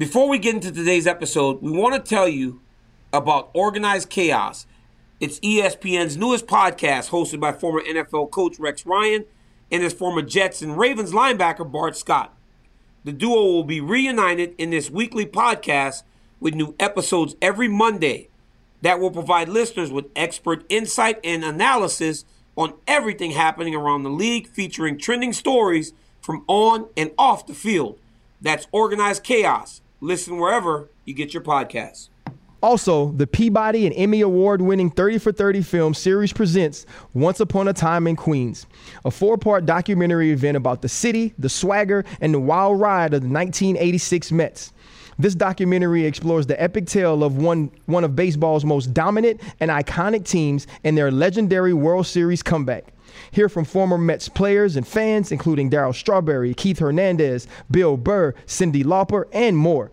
Before 0.00 0.30
we 0.30 0.38
get 0.38 0.54
into 0.54 0.72
today's 0.72 1.06
episode, 1.06 1.60
we 1.60 1.70
want 1.70 1.94
to 1.94 2.00
tell 2.00 2.26
you 2.26 2.62
about 3.12 3.50
Organized 3.52 4.08
Chaos. 4.08 4.64
It's 5.20 5.38
ESPN's 5.40 6.16
newest 6.16 6.46
podcast, 6.46 7.10
hosted 7.10 7.38
by 7.38 7.52
former 7.52 7.82
NFL 7.82 8.30
coach 8.30 8.58
Rex 8.58 8.86
Ryan 8.86 9.26
and 9.70 9.82
his 9.82 9.92
former 9.92 10.22
Jets 10.22 10.62
and 10.62 10.78
Ravens 10.78 11.12
linebacker 11.12 11.70
Bart 11.70 11.98
Scott. 11.98 12.34
The 13.04 13.12
duo 13.12 13.42
will 13.42 13.62
be 13.62 13.82
reunited 13.82 14.54
in 14.56 14.70
this 14.70 14.88
weekly 14.88 15.26
podcast 15.26 16.02
with 16.40 16.54
new 16.54 16.74
episodes 16.80 17.36
every 17.42 17.68
Monday 17.68 18.30
that 18.80 19.00
will 19.00 19.10
provide 19.10 19.50
listeners 19.50 19.92
with 19.92 20.06
expert 20.16 20.64
insight 20.70 21.20
and 21.22 21.44
analysis 21.44 22.24
on 22.56 22.72
everything 22.86 23.32
happening 23.32 23.74
around 23.74 24.04
the 24.04 24.08
league, 24.08 24.46
featuring 24.46 24.96
trending 24.96 25.34
stories 25.34 25.92
from 26.22 26.42
on 26.48 26.88
and 26.96 27.10
off 27.18 27.46
the 27.46 27.52
field. 27.52 27.98
That's 28.40 28.66
Organized 28.72 29.24
Chaos. 29.24 29.82
Listen 30.02 30.38
wherever 30.38 30.88
you 31.04 31.12
get 31.12 31.34
your 31.34 31.42
podcasts. 31.42 32.08
Also, 32.62 33.12
the 33.12 33.26
Peabody 33.26 33.86
and 33.86 33.94
Emmy 33.94 34.22
Award 34.22 34.60
winning 34.62 34.90
30 34.90 35.18
for 35.18 35.32
30 35.32 35.62
film 35.62 35.94
series 35.94 36.32
presents 36.32 36.86
Once 37.14 37.40
Upon 37.40 37.68
a 37.68 37.72
Time 37.72 38.06
in 38.06 38.16
Queens, 38.16 38.66
a 39.04 39.10
four 39.10 39.36
part 39.36 39.66
documentary 39.66 40.30
event 40.30 40.56
about 40.56 40.82
the 40.82 40.88
city, 40.88 41.34
the 41.38 41.48
swagger, 41.48 42.04
and 42.20 42.32
the 42.34 42.40
wild 42.40 42.80
ride 42.80 43.14
of 43.14 43.22
the 43.22 43.28
1986 43.28 44.32
Mets. 44.32 44.72
This 45.18 45.34
documentary 45.34 46.06
explores 46.06 46.46
the 46.46 46.60
epic 46.62 46.86
tale 46.86 47.22
of 47.22 47.36
one, 47.36 47.70
one 47.84 48.04
of 48.04 48.16
baseball's 48.16 48.64
most 48.64 48.94
dominant 48.94 49.40
and 49.60 49.70
iconic 49.70 50.24
teams 50.24 50.66
and 50.82 50.96
their 50.96 51.10
legendary 51.10 51.74
World 51.74 52.06
Series 52.06 52.42
comeback. 52.42 52.94
Hear 53.30 53.48
from 53.48 53.64
former 53.64 53.98
Mets 53.98 54.28
players 54.28 54.76
and 54.76 54.86
fans, 54.86 55.32
including 55.32 55.70
Darryl 55.70 55.94
Strawberry, 55.94 56.54
Keith 56.54 56.78
Hernandez, 56.78 57.46
Bill 57.70 57.96
Burr, 57.96 58.34
Cyndi 58.46 58.84
Lauper, 58.84 59.24
and 59.32 59.56
more. 59.56 59.90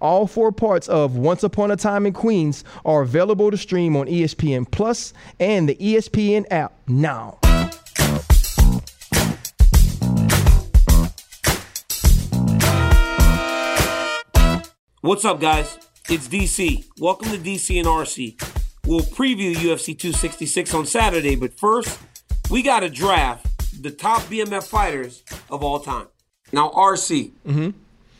All 0.00 0.26
four 0.26 0.50
parts 0.50 0.88
of 0.88 1.16
Once 1.16 1.42
Upon 1.42 1.70
a 1.70 1.76
Time 1.76 2.06
in 2.06 2.14
Queens 2.14 2.64
are 2.84 3.02
available 3.02 3.50
to 3.50 3.56
stream 3.58 3.96
on 3.96 4.06
ESPN 4.06 4.70
Plus 4.70 5.12
and 5.38 5.68
the 5.68 5.74
ESPN 5.74 6.46
app 6.50 6.72
now. 6.88 7.38
What's 15.02 15.24
up, 15.24 15.40
guys? 15.40 15.78
It's 16.10 16.28
DC. 16.28 16.86
Welcome 16.98 17.30
to 17.30 17.38
DC 17.38 17.78
and 17.78 17.86
RC. 17.86 18.36
We'll 18.86 19.00
preview 19.00 19.54
UFC 19.54 19.98
266 19.98 20.74
on 20.74 20.84
Saturday, 20.84 21.36
but 21.36 21.58
first, 21.58 21.98
we 22.50 22.62
got 22.62 22.80
to 22.80 22.90
draft 22.90 23.46
the 23.82 23.90
top 23.90 24.22
BMF 24.22 24.66
fighters 24.66 25.22
of 25.50 25.62
all 25.62 25.80
time. 25.80 26.06
Now, 26.52 26.70
RC, 26.70 27.32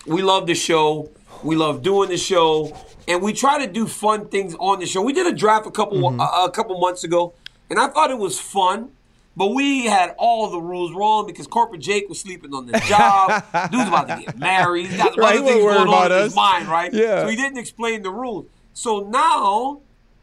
we 0.07 0.23
love 0.23 0.47
the 0.47 0.55
show. 0.55 1.11
We 1.43 1.57
love 1.57 1.83
doing 1.83 2.11
the 2.11 2.17
show, 2.19 2.77
and 3.09 3.23
we 3.23 3.33
try 3.33 3.65
to 3.65 3.73
do 3.73 3.87
fun 3.87 4.29
things 4.29 4.55
on 4.59 4.79
the 4.79 4.87
show. 4.87 5.01
We 5.03 5.13
did 5.13 5.27
a 5.27 5.33
draft 5.35 5.67
a 5.67 5.71
couple 5.71 6.21
a, 6.21 6.45
a 6.45 6.51
couple 6.51 6.79
months 6.79 7.03
ago, 7.05 7.33
and 7.71 7.79
I 7.79 7.89
thought 7.89 8.11
it 8.11 8.19
was 8.19 8.39
fun. 8.39 8.91
But 9.37 9.55
we 9.55 9.87
had 9.87 10.15
all 10.19 10.51
the 10.51 10.61
rules 10.61 10.93
wrong 10.93 11.27
because 11.27 11.47
corporate 11.47 11.81
Jake 11.81 12.09
was 12.09 12.21
sleeping 12.21 12.53
on 12.53 12.67
the 12.67 12.79
job. 12.87 13.43
Dude's 13.71 13.89
about 13.89 14.09
to 14.09 14.23
get 14.23 14.37
married. 14.39 14.87
He's 14.87 14.97
got 14.99 15.17
Right, 15.17 15.35
he 15.37 15.39
other 15.41 15.47
things 15.53 15.65
going 15.65 15.89
on 15.89 16.07
in 16.07 16.13
us. 16.13 16.25
his 16.25 16.35
mind, 16.35 16.69
right? 16.69 16.93
Yeah. 16.93 17.23
So 17.23 17.29
he 17.29 17.37
didn't 17.37 17.57
explain 17.59 18.03
the 18.03 18.11
rules. 18.11 18.47
So 18.75 19.01
now, 19.09 19.81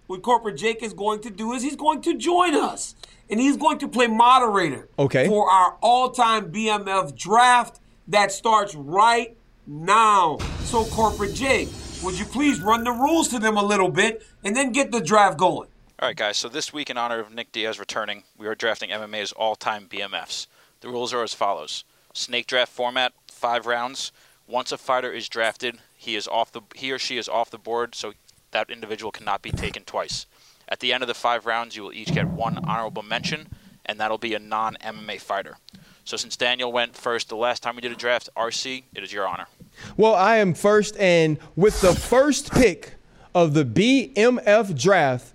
what 0.08 0.22
corporate 0.22 0.58
Jake 0.58 0.82
is 0.82 0.94
going 0.94 1.22
to 1.22 1.30
do 1.30 1.54
is 1.54 1.62
he's 1.62 1.76
going 1.76 2.02
to 2.02 2.18
join 2.18 2.56
us, 2.56 2.96
and 3.30 3.40
he's 3.40 3.58
going 3.58 3.78
to 3.80 3.88
play 3.88 4.08
moderator. 4.08 4.90
Okay. 4.98 5.28
For 5.28 5.50
our 5.50 5.78
all-time 5.82 6.52
BMF 6.52 7.16
draft 7.16 7.80
that 8.08 8.32
starts 8.32 8.74
right 8.74 9.38
now. 9.66 10.38
So 10.62 10.86
corporate 10.86 11.34
Jake, 11.34 11.70
would 12.04 12.18
you 12.18 12.26
please 12.26 12.62
run 12.62 12.84
the 12.84 12.92
rules 12.92 13.28
to 13.30 13.40
them 13.40 13.58
a 13.58 13.64
little 13.64 13.90
bit, 13.90 14.26
and 14.44 14.56
then 14.56 14.72
get 14.72 14.92
the 14.92 15.02
draft 15.02 15.38
going? 15.38 15.70
All 16.00 16.08
right, 16.08 16.16
guys. 16.16 16.38
So 16.38 16.48
this 16.48 16.72
week, 16.72 16.90
in 16.90 16.98
honor 16.98 17.20
of 17.20 17.34
Nick 17.34 17.52
Diaz 17.52 17.80
returning, 17.80 18.24
we 18.38 18.48
are 18.48 18.56
drafting 18.56 18.92
MMA's 18.92 19.32
all-time 19.32 19.88
BMFs. 19.90 20.48
The 20.82 20.90
rules 20.90 21.14
are 21.14 21.24
as 21.24 21.34
follows: 21.34 21.84
snake 22.14 22.48
draft 22.48 22.72
format, 22.72 23.14
five 23.28 23.66
rounds. 23.66 24.12
Once 24.48 24.72
a 24.72 24.78
fighter 24.78 25.12
is 25.12 25.28
drafted, 25.28 25.80
he 25.98 26.16
is 26.16 26.28
off 26.28 26.52
the 26.52 26.62
he 26.76 26.92
or 26.92 27.00
she 27.00 27.18
is 27.18 27.28
off 27.28 27.50
the 27.50 27.58
board, 27.58 27.96
so 27.96 28.14
that 28.52 28.70
individual 28.70 29.12
cannot 29.12 29.42
be 29.42 29.52
taken 29.52 29.84
twice. 29.84 30.26
At 30.70 30.80
the 30.80 30.92
end 30.94 31.04
of 31.04 31.08
the 31.08 31.14
five 31.14 31.46
rounds, 31.46 31.76
you 31.76 31.84
will 31.84 31.94
each 31.94 32.14
get 32.14 32.28
one 32.28 32.58
honorable 32.58 33.04
mention, 33.04 33.48
and 33.86 34.00
that'll 34.00 34.18
be 34.18 34.34
a 34.34 34.40
non-MMA 34.40 35.22
fighter. 35.22 35.58
So 36.04 36.18
since 36.18 36.38
Daniel 36.38 36.72
went 36.72 36.96
first 36.96 37.30
the 37.30 37.36
last 37.36 37.64
time 37.64 37.76
we 37.76 37.82
did 37.82 37.92
a 37.92 37.96
draft, 37.96 38.30
RC, 38.36 38.84
it 38.96 39.04
is 39.04 39.12
your 39.12 39.28
honor. 39.28 39.48
Well, 39.96 40.16
I 40.16 40.38
am 40.38 40.54
first, 40.54 40.98
and 40.98 41.38
with 41.56 41.82
the 41.82 41.94
first 41.94 42.52
pick 42.52 42.96
of 43.36 43.54
the 43.54 43.66
BMF 43.66 44.80
draft, 44.80 45.34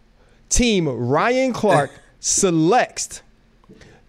team 0.49 0.89
Ryan 0.89 1.53
Clark 1.53 1.91
selects 2.21 3.23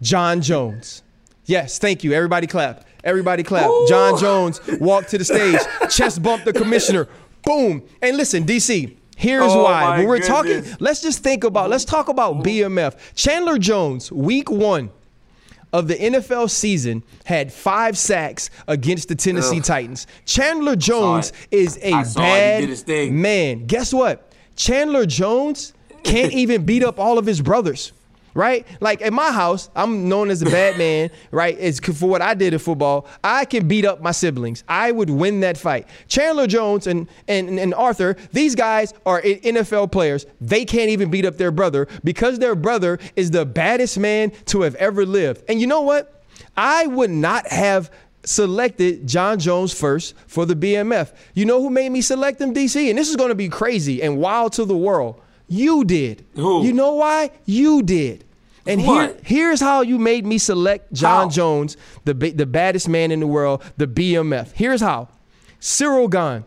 Jon 0.00 0.40
Jones. 0.40 1.02
Yes, 1.46 1.78
thank 1.78 2.04
you. 2.04 2.12
Everybody 2.12 2.46
clap. 2.46 2.86
Everybody 3.02 3.42
clap. 3.42 3.70
Jon 3.86 4.18
Jones 4.18 4.60
walked 4.80 5.10
to 5.10 5.18
the 5.18 5.24
stage, 5.24 5.60
chest 5.90 6.22
bumped 6.22 6.46
the 6.46 6.52
commissioner. 6.54 7.08
Boom. 7.44 7.82
And 8.02 8.16
listen, 8.16 8.44
DC, 8.44 8.96
here's 9.16 9.52
Oh, 9.52 9.64
why. 9.64 9.98
When 9.98 10.06
we're 10.08 10.18
goodness. 10.18 10.28
talking, 10.66 10.76
let's 10.80 11.00
just 11.02 11.22
think 11.22 11.44
about, 11.44 11.70
let's 11.70 11.84
talk 11.84 12.08
about 12.08 12.36
BMF. 12.42 12.96
Chandler 13.14 13.58
Jones, 13.58 14.10
week 14.10 14.50
one 14.50 14.90
of 15.72 15.88
the 15.88 15.94
NFL 15.96 16.48
season 16.50 17.02
had 17.24 17.52
five 17.52 17.98
sacks 17.98 18.48
against 18.68 19.08
the 19.08 19.14
Tennessee 19.14 19.60
Titans. 19.60 20.06
Chandler 20.24 20.76
Jones 20.76 21.32
is 21.50 21.78
a 21.82 21.92
I 21.92 22.02
saw 22.04 22.20
it. 22.20 22.24
He 22.24 22.30
bad 22.30 22.60
did 22.60 22.68
his 22.70 22.82
thing. 22.82 23.20
man. 23.20 23.66
Guess 23.66 23.92
what? 23.92 24.32
Chandler 24.56 25.04
Jones 25.04 25.72
can't 26.04 26.32
even 26.42 26.64
beat 26.64 26.84
up 26.84 26.98
all 27.00 27.18
of 27.18 27.26
his 27.26 27.40
brothers. 27.42 27.92
Right? 28.34 28.66
Like 28.80 29.00
at 29.00 29.12
my 29.12 29.30
house, 29.30 29.70
I'm 29.76 30.08
known 30.08 30.30
as 30.30 30.42
a 30.42 30.46
bad 30.46 30.76
man, 30.78 31.10
right? 31.30 31.56
It's 31.58 31.78
for 31.78 32.08
what 32.08 32.20
I 32.20 32.34
did 32.34 32.52
in 32.52 32.58
football. 32.58 33.06
I 33.22 33.44
can 33.44 33.68
beat 33.68 33.84
up 33.84 34.02
my 34.02 34.10
siblings. 34.10 34.64
I 34.68 34.90
would 34.90 35.10
win 35.10 35.40
that 35.40 35.56
fight. 35.56 35.86
Chandler 36.08 36.46
Jones 36.46 36.86
and, 36.86 37.08
and, 37.28 37.58
and 37.58 37.72
Arthur, 37.74 38.16
these 38.32 38.54
guys 38.54 38.92
are 39.06 39.22
NFL 39.22 39.92
players. 39.92 40.26
They 40.40 40.64
can't 40.64 40.90
even 40.90 41.10
beat 41.10 41.24
up 41.24 41.36
their 41.36 41.52
brother 41.52 41.86
because 42.02 42.38
their 42.38 42.54
brother 42.54 42.98
is 43.16 43.30
the 43.30 43.46
baddest 43.46 43.98
man 43.98 44.32
to 44.46 44.62
have 44.62 44.74
ever 44.76 45.06
lived. 45.06 45.44
And 45.48 45.60
you 45.60 45.66
know 45.66 45.82
what? 45.82 46.22
I 46.56 46.86
would 46.86 47.10
not 47.10 47.46
have 47.48 47.90
selected 48.24 49.06
Jon 49.06 49.38
Jones 49.38 49.72
first 49.72 50.14
for 50.26 50.46
the 50.46 50.54
BMF. 50.54 51.12
You 51.34 51.44
know 51.44 51.60
who 51.60 51.70
made 51.70 51.90
me 51.90 52.00
select 52.00 52.40
him, 52.40 52.54
DC? 52.54 52.88
And 52.88 52.98
this 52.98 53.08
is 53.08 53.16
going 53.16 53.28
to 53.28 53.34
be 53.34 53.48
crazy 53.48 54.02
and 54.02 54.18
wild 54.18 54.52
to 54.54 54.64
the 54.64 54.76
world. 54.76 55.20
You 55.54 55.84
did. 55.84 56.24
Who? 56.34 56.64
You 56.64 56.72
know 56.72 56.94
why? 56.94 57.30
You 57.44 57.82
did. 57.82 58.24
And 58.66 58.80
here, 58.80 59.16
here's 59.22 59.60
how 59.60 59.82
you 59.82 59.98
made 59.98 60.26
me 60.26 60.38
select 60.38 60.92
Jon 60.92 61.24
How? 61.24 61.28
Jones, 61.28 61.76
the 62.04 62.14
the 62.14 62.46
baddest 62.46 62.88
man 62.88 63.12
in 63.12 63.20
the 63.20 63.26
world, 63.26 63.62
the 63.76 63.86
BMF. 63.86 64.50
Here's 64.52 64.80
how. 64.80 65.08
Ciryl 65.60 66.10
Gane. 66.10 66.44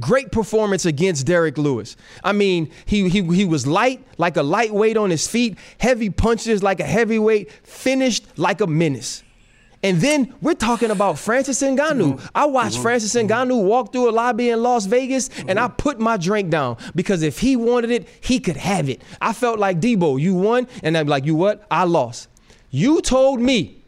Great 0.00 0.32
performance 0.32 0.86
against 0.86 1.26
Derrick 1.26 1.58
Lewis. 1.58 1.96
I 2.24 2.32
mean, 2.32 2.70
he, 2.86 3.10
he 3.10 3.22
he 3.22 3.44
was 3.44 3.66
light, 3.66 4.02
like 4.16 4.38
a 4.38 4.42
lightweight 4.42 4.96
on 4.96 5.10
his 5.10 5.26
feet, 5.28 5.58
heavy 5.78 6.08
punches 6.08 6.62
like 6.62 6.80
a 6.80 6.84
heavyweight, 6.86 7.52
finished 7.52 8.24
like 8.38 8.62
a 8.62 8.66
menace. 8.66 9.22
And 9.82 10.00
then 10.00 10.32
we're 10.40 10.54
talking 10.54 10.90
about 10.90 11.18
Francis 11.18 11.60
Ngannou. 11.60 12.14
Mm-hmm. 12.14 12.26
I 12.34 12.44
watched 12.44 12.74
mm-hmm. 12.74 12.82
Francis 12.82 13.14
mm-hmm. 13.14 13.30
Ngannou 13.30 13.64
walk 13.64 13.92
through 13.92 14.10
a 14.10 14.12
lobby 14.12 14.50
in 14.50 14.62
Las 14.62 14.86
Vegas, 14.86 15.28
and 15.48 15.58
I 15.58 15.68
put 15.68 15.98
my 15.98 16.16
drink 16.16 16.50
down 16.50 16.76
because 16.94 17.22
if 17.22 17.40
he 17.40 17.56
wanted 17.56 17.90
it, 17.90 18.08
he 18.20 18.38
could 18.38 18.56
have 18.56 18.88
it. 18.88 19.02
I 19.20 19.32
felt 19.32 19.58
like 19.58 19.80
Debo, 19.80 20.20
you 20.20 20.34
won, 20.34 20.68
and 20.82 20.96
I'm 20.96 21.08
like, 21.08 21.24
you 21.24 21.34
what? 21.34 21.66
I 21.70 21.84
lost. 21.84 22.28
You 22.70 23.00
told 23.02 23.40
me 23.40 23.82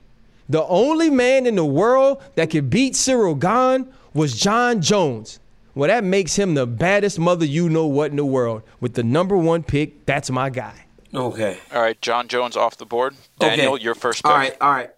the 0.49 0.65
only 0.65 1.11
man 1.11 1.47
in 1.47 1.55
the 1.55 1.65
world 1.65 2.23
that 2.35 2.51
could 2.51 2.71
beat 2.71 2.95
Ciryl 2.95 3.39
Gane 3.39 3.93
was 4.13 4.39
Jon 4.39 4.83
Jones. 4.83 5.41
Well, 5.75 5.89
that 5.89 6.05
makes 6.05 6.37
him 6.37 6.55
the 6.55 6.67
baddest 6.67 7.19
mother 7.19 7.45
you 7.45 7.69
know 7.69 7.87
what 7.87 8.11
in 8.11 8.17
the 8.17 8.25
world. 8.25 8.63
With 8.81 8.95
the 8.95 9.03
number 9.03 9.37
one 9.37 9.63
pick, 9.63 10.07
that's 10.07 10.31
my 10.31 10.51
guy. 10.51 10.85
Okay. 11.13 11.59
All 11.73 11.83
right, 11.83 12.01
Jon 12.01 12.29
Jones 12.29 12.57
off 12.57 12.77
the 12.77 12.87
board. 12.87 13.15
Daniel, 13.39 13.75
Okay. 13.75 13.85
your 13.85 13.95
first 13.95 14.23
pick. 14.23 14.31
All 14.31 14.37
right, 14.37 14.57
all 14.61 14.71
right, 14.71 14.91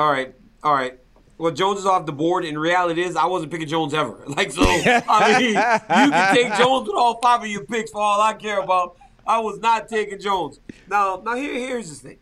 all 0.00 0.10
right, 0.10 0.34
all 0.62 0.72
right. 0.72 0.98
Well, 1.36 1.52
Jones 1.52 1.80
is 1.80 1.86
off 1.86 2.06
the 2.06 2.12
board. 2.12 2.44
And 2.44 2.58
reality 2.58 3.02
is, 3.02 3.16
I 3.16 3.26
wasn't 3.26 3.52
picking 3.52 3.68
Jones 3.68 3.92
ever. 3.94 4.24
Like 4.28 4.50
so, 4.50 4.62
I 4.64 5.38
mean, 5.38 5.48
you 5.50 6.10
can 6.10 6.34
take 6.34 6.54
Jones 6.58 6.88
with 6.88 6.96
all 6.96 7.18
five 7.20 7.42
of 7.42 7.48
your 7.48 7.64
picks 7.64 7.90
for 7.90 8.00
all 8.00 8.20
I 8.20 8.32
care 8.34 8.60
about. 8.60 8.96
I 9.26 9.38
was 9.40 9.58
not 9.58 9.88
taking 9.88 10.18
Jones. 10.18 10.58
Now, 10.88 11.22
now 11.24 11.34
here, 11.34 11.52
here's 11.52 11.90
the 11.90 12.08
thing. 12.08 12.18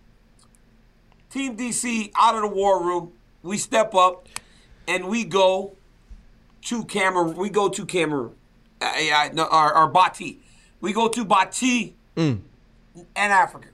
Team 1.31 1.57
DC 1.57 2.11
out 2.17 2.35
of 2.35 2.43
the 2.43 2.49
war 2.49 2.83
room. 2.83 3.13
We 3.43 3.59
step 3.59 3.95
up 3.95 4.27
and 4.89 5.07
we 5.07 5.25
go 5.25 5.77
to 6.63 6.85
Cameroon. 6.85 7.37
We 7.37 7.51
go 7.51 7.69
to 7.69 7.87
Cameroon. 7.87 8.35
Uh, 8.81 8.93
yeah, 8.99 9.29
no, 9.33 9.45
or, 9.45 9.77
or 9.77 9.93
Batié. 9.93 10.39
We 10.81 10.93
go 10.93 11.09
to 11.09 11.25
Batié 11.25 11.93
and 13.17 13.33
Africa. 13.33 13.69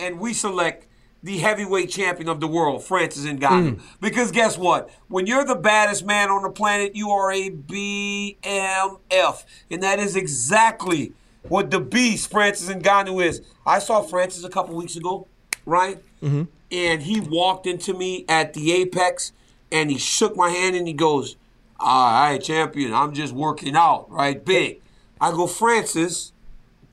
And 0.00 0.18
we 0.20 0.32
select 0.32 0.85
the 1.26 1.38
heavyweight 1.38 1.90
champion 1.90 2.28
of 2.28 2.38
the 2.38 2.46
world, 2.46 2.84
Francis 2.84 3.24
Ngannou. 3.24 3.74
Mm. 3.74 3.80
Because 4.00 4.30
guess 4.30 4.56
what? 4.56 4.88
When 5.08 5.26
you're 5.26 5.44
the 5.44 5.56
baddest 5.56 6.06
man 6.06 6.30
on 6.30 6.44
the 6.44 6.50
planet, 6.50 6.94
you 6.94 7.10
are 7.10 7.32
a 7.32 7.50
BMF. 7.50 9.44
And 9.68 9.82
that 9.82 9.98
is 9.98 10.14
exactly 10.14 11.14
what 11.42 11.72
the 11.72 11.80
beast 11.80 12.30
Francis 12.30 12.68
Ngannou 12.68 13.24
is. 13.24 13.42
I 13.66 13.80
saw 13.80 14.02
Francis 14.02 14.44
a 14.44 14.48
couple 14.48 14.76
weeks 14.76 14.94
ago, 14.94 15.26
right? 15.64 16.00
Mm-hmm. 16.22 16.44
And 16.70 17.02
he 17.02 17.18
walked 17.18 17.66
into 17.66 17.92
me 17.92 18.24
at 18.28 18.54
the 18.54 18.70
Apex 18.70 19.32
and 19.72 19.90
he 19.90 19.98
shook 19.98 20.36
my 20.36 20.50
hand 20.50 20.76
and 20.76 20.86
he 20.86 20.92
goes, 20.92 21.34
All 21.80 22.12
right, 22.12 22.40
champion, 22.40 22.94
I'm 22.94 23.12
just 23.12 23.34
working 23.34 23.74
out, 23.74 24.08
right? 24.12 24.44
Big. 24.44 24.80
I 25.20 25.32
go, 25.32 25.48
Francis, 25.48 26.32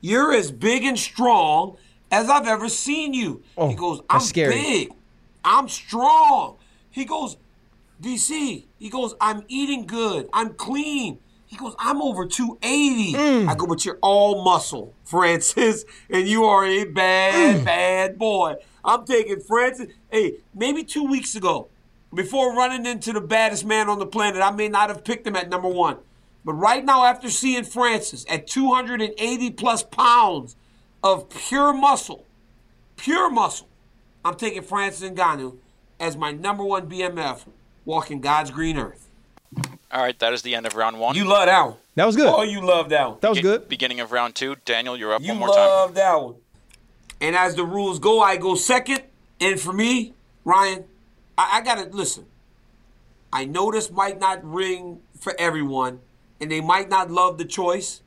you're 0.02 0.34
as 0.34 0.52
big 0.52 0.84
and 0.84 0.98
strong 0.98 1.78
as 2.14 2.30
I've 2.30 2.48
ever 2.48 2.70
seen 2.70 3.14
you. 3.14 3.42
Oh, 3.58 3.68
he 3.70 3.76
goes, 3.76 4.02
I'm 4.10 4.22
big. 4.34 4.92
I'm 5.44 5.68
strong. 5.68 6.58
He 6.92 7.06
goes, 7.06 7.38
DC, 8.02 8.66
he 8.78 8.90
goes, 8.90 9.16
I'm 9.20 9.44
eating 9.48 9.86
good. 9.88 10.30
I'm 10.32 10.54
clean. 10.54 11.20
He 11.48 11.58
goes, 11.58 11.76
I'm 11.80 12.02
over 12.02 12.26
280. 12.26 13.14
Mm. 13.14 13.48
I 13.50 13.56
go, 13.56 13.66
but 13.68 13.84
you're 13.86 13.98
all 14.02 14.44
muscle, 14.44 14.94
Francis, 15.06 15.86
and 16.10 16.28
you 16.28 16.46
are 16.46 16.66
a 16.66 16.86
bad, 16.86 17.62
Mm. 17.62 17.66
bad 17.66 18.18
boy. 18.18 18.56
I'm 18.86 19.06
taking 19.06 19.40
Francis. 19.40 19.88
Hey, 20.12 20.36
maybe 20.54 20.84
two 20.84 21.04
weeks 21.06 21.36
ago, 21.36 21.68
before 22.14 22.56
running 22.56 22.86
into 22.86 23.12
the 23.14 23.22
baddest 23.22 23.66
man 23.66 23.90
on 23.90 23.98
the 24.00 24.06
planet, 24.06 24.42
I 24.42 24.52
may 24.52 24.68
not 24.68 24.90
have 24.90 25.04
picked 25.04 25.26
him 25.26 25.36
at 25.36 25.50
number 25.50 25.68
one. 25.70 25.98
But 26.46 26.54
right 26.54 26.84
now, 26.84 27.06
after 27.06 27.30
seeing 27.30 27.64
Francis 27.64 28.26
at 28.30 28.46
280 28.48 29.50
plus 29.52 29.82
pounds 29.84 30.56
of 31.04 31.30
pure 31.30 31.74
muscle, 31.74 32.26
pure 32.96 33.30
muscle, 33.30 33.68
I'm 34.24 34.36
taking 34.36 34.62
Francis 34.62 35.10
Ngannou 35.10 35.58
as 36.00 36.16
my 36.16 36.32
number 36.32 36.64
one 36.64 36.90
BMF 36.90 37.46
walking 37.86 38.22
God's 38.22 38.52
green 38.52 38.78
earth. 38.78 39.10
All 39.92 40.02
right, 40.02 40.18
that 40.20 40.34
is 40.34 40.42
the 40.42 40.56
end 40.56 40.66
of 40.66 40.76
round 40.76 41.00
one. 41.00 41.16
You 41.16 41.26
love 41.26 41.46
that 41.46 41.62
one. 41.66 41.76
That 41.96 42.06
was 42.06 42.16
good. 42.16 42.28
Oh, 42.28 42.42
you 42.42 42.62
love 42.62 42.90
that 42.90 43.08
one. 43.10 43.18
that 43.22 43.30
was 43.30 43.38
Be- 43.38 43.44
good. 43.44 43.70
Beginning 43.70 44.00
of 44.00 44.12
round 44.12 44.34
two. 44.34 44.56
Daniel, 44.66 44.98
you're 44.98 45.14
up 45.14 45.22
You 45.22 45.30
one 45.30 45.38
more 45.40 45.50
time. 45.50 45.58
You 45.58 45.64
love 45.70 45.94
that 45.96 46.22
one. 46.24 46.36
And 47.22 47.36
as 47.36 47.56
the 47.56 47.64
rules 47.64 48.00
go, 48.00 48.20
I 48.22 48.38
go 48.38 48.56
second. 48.56 49.02
And 49.40 49.60
for 49.60 49.72
me, 49.72 50.14
Ryan, 50.46 50.86
I, 51.38 51.58
I 51.60 51.62
gotta 51.62 51.90
listen. 51.96 52.26
I 53.32 53.46
know 53.46 53.72
this 53.72 53.92
might 53.92 54.20
not 54.20 54.44
ring 54.44 55.02
for 55.20 55.36
everyone, 55.40 56.00
and 56.42 56.52
they 56.52 56.62
might 56.62 56.90
not 56.90 57.12
love 57.12 57.38
the 57.38 57.46
choice, 57.46 58.02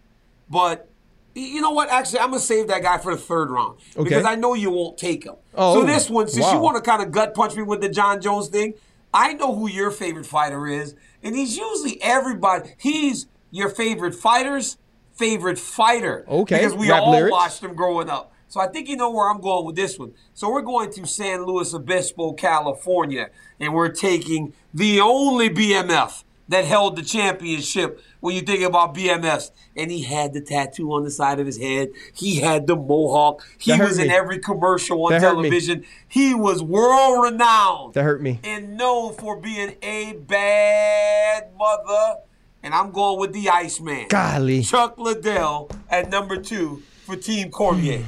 but 0.51 0.79
y- 0.79 0.87
you 1.37 1.61
know 1.61 1.71
what? 1.71 1.91
Actually, 1.91 2.21
I'm 2.21 2.31
gonna 2.31 2.41
save 2.41 2.69
that 2.69 2.83
guy 2.83 2.99
for 2.99 3.15
the 3.15 3.21
third 3.21 3.51
round 3.51 3.79
because 3.97 4.25
I 4.25 4.35
know 4.35 4.55
you 4.55 4.71
won't 4.71 4.97
take 4.97 5.25
him. 5.25 5.35
Oh, 5.55 5.81
so 5.81 5.87
this 5.87 6.09
one, 6.09 6.29
since 6.29 6.51
you 6.51 6.59
want 6.59 6.77
to 6.77 6.83
kind 6.83 7.03
of 7.03 7.13
gut 7.13 7.35
punch 7.35 7.55
me 7.57 7.63
with 7.63 7.81
the 7.81 7.89
Jon 7.89 8.21
Jones 8.21 8.49
thing, 8.49 8.75
I 9.13 9.35
know 9.35 9.55
who 9.55 9.69
your 9.69 9.91
favorite 9.91 10.27
fighter 10.27 10.67
is, 10.67 10.95
and 11.23 11.35
he's 11.35 11.57
usually 11.57 12.03
everybody. 12.03 12.71
He's 12.79 13.27
your 13.51 13.69
favorite 13.69 14.15
fighter's 14.15 14.79
favorite 15.13 15.59
fighter. 15.59 16.25
Okay, 16.27 16.59
because 16.59 16.75
we 16.75 16.91
rap 16.91 17.03
all 17.03 17.13
lyrics. 17.13 17.33
watched 17.33 17.61
them 17.61 17.75
growing 17.75 18.09
up. 18.09 18.33
So 18.49 18.61
I 18.61 18.69
think 18.69 18.89
you 18.89 18.97
know 18.97 19.11
where 19.11 19.29
I'm 19.29 19.41
going 19.41 19.67
with 19.67 19.77
this 19.77 19.99
one. 19.99 20.15
So 20.33 20.51
we're 20.51 20.63
going 20.63 20.93
to 20.93 21.07
San 21.07 21.45
Luis 21.45 21.75
Obispo, 21.75 22.33
California, 22.33 23.31
and 23.59 23.75
we're 23.75 23.91
taking 23.91 24.53
the 24.73 25.01
only 25.01 25.51
BMF 25.51 26.23
that 26.49 26.65
held 26.65 26.97
the 26.97 27.03
championship 27.03 28.01
when 28.21 28.35
you 28.35 28.41
think 28.43 28.63
about 28.63 28.95
BMFs. 28.95 29.51
And 29.77 29.91
he 29.91 30.03
had 30.03 30.33
the 30.33 30.41
tattoo 30.41 30.93
on 30.93 31.05
the 31.05 31.11
side 31.11 31.41
of 31.41 31.47
his 31.47 31.59
head. 31.59 31.89
He 32.15 32.37
had 32.37 32.67
the 32.67 32.77
mohawk. 32.77 33.43
He 33.59 33.79
was 33.79 33.99
in 33.99 34.11
every 34.11 34.39
commercial 34.39 35.05
on 35.05 35.13
That 35.13 35.21
me. 35.21 35.27
television. 35.27 35.85
He 36.09 36.35
was 36.35 36.63
world 36.63 37.25
renowned 37.25 37.95
That 37.95 38.05
hurt 38.05 38.23
me. 38.23 38.41
and 38.45 38.77
known 38.77 39.15
for 39.15 39.37
being 39.41 39.77
a 39.83 40.15
bad 40.15 41.51
mother. 41.59 42.21
And 42.63 42.75
I'm 42.75 42.91
going 42.91 43.21
with 43.21 43.33
the 43.33 43.49
Iceman. 43.49 44.07
Golly. 44.09 44.63
Chuck 44.63 44.99
Liddell 44.99 45.71
at 45.91 46.11
number 46.11 46.37
two 46.41 46.83
for 47.05 47.17
Team 47.17 47.51
Cormier. 47.51 48.03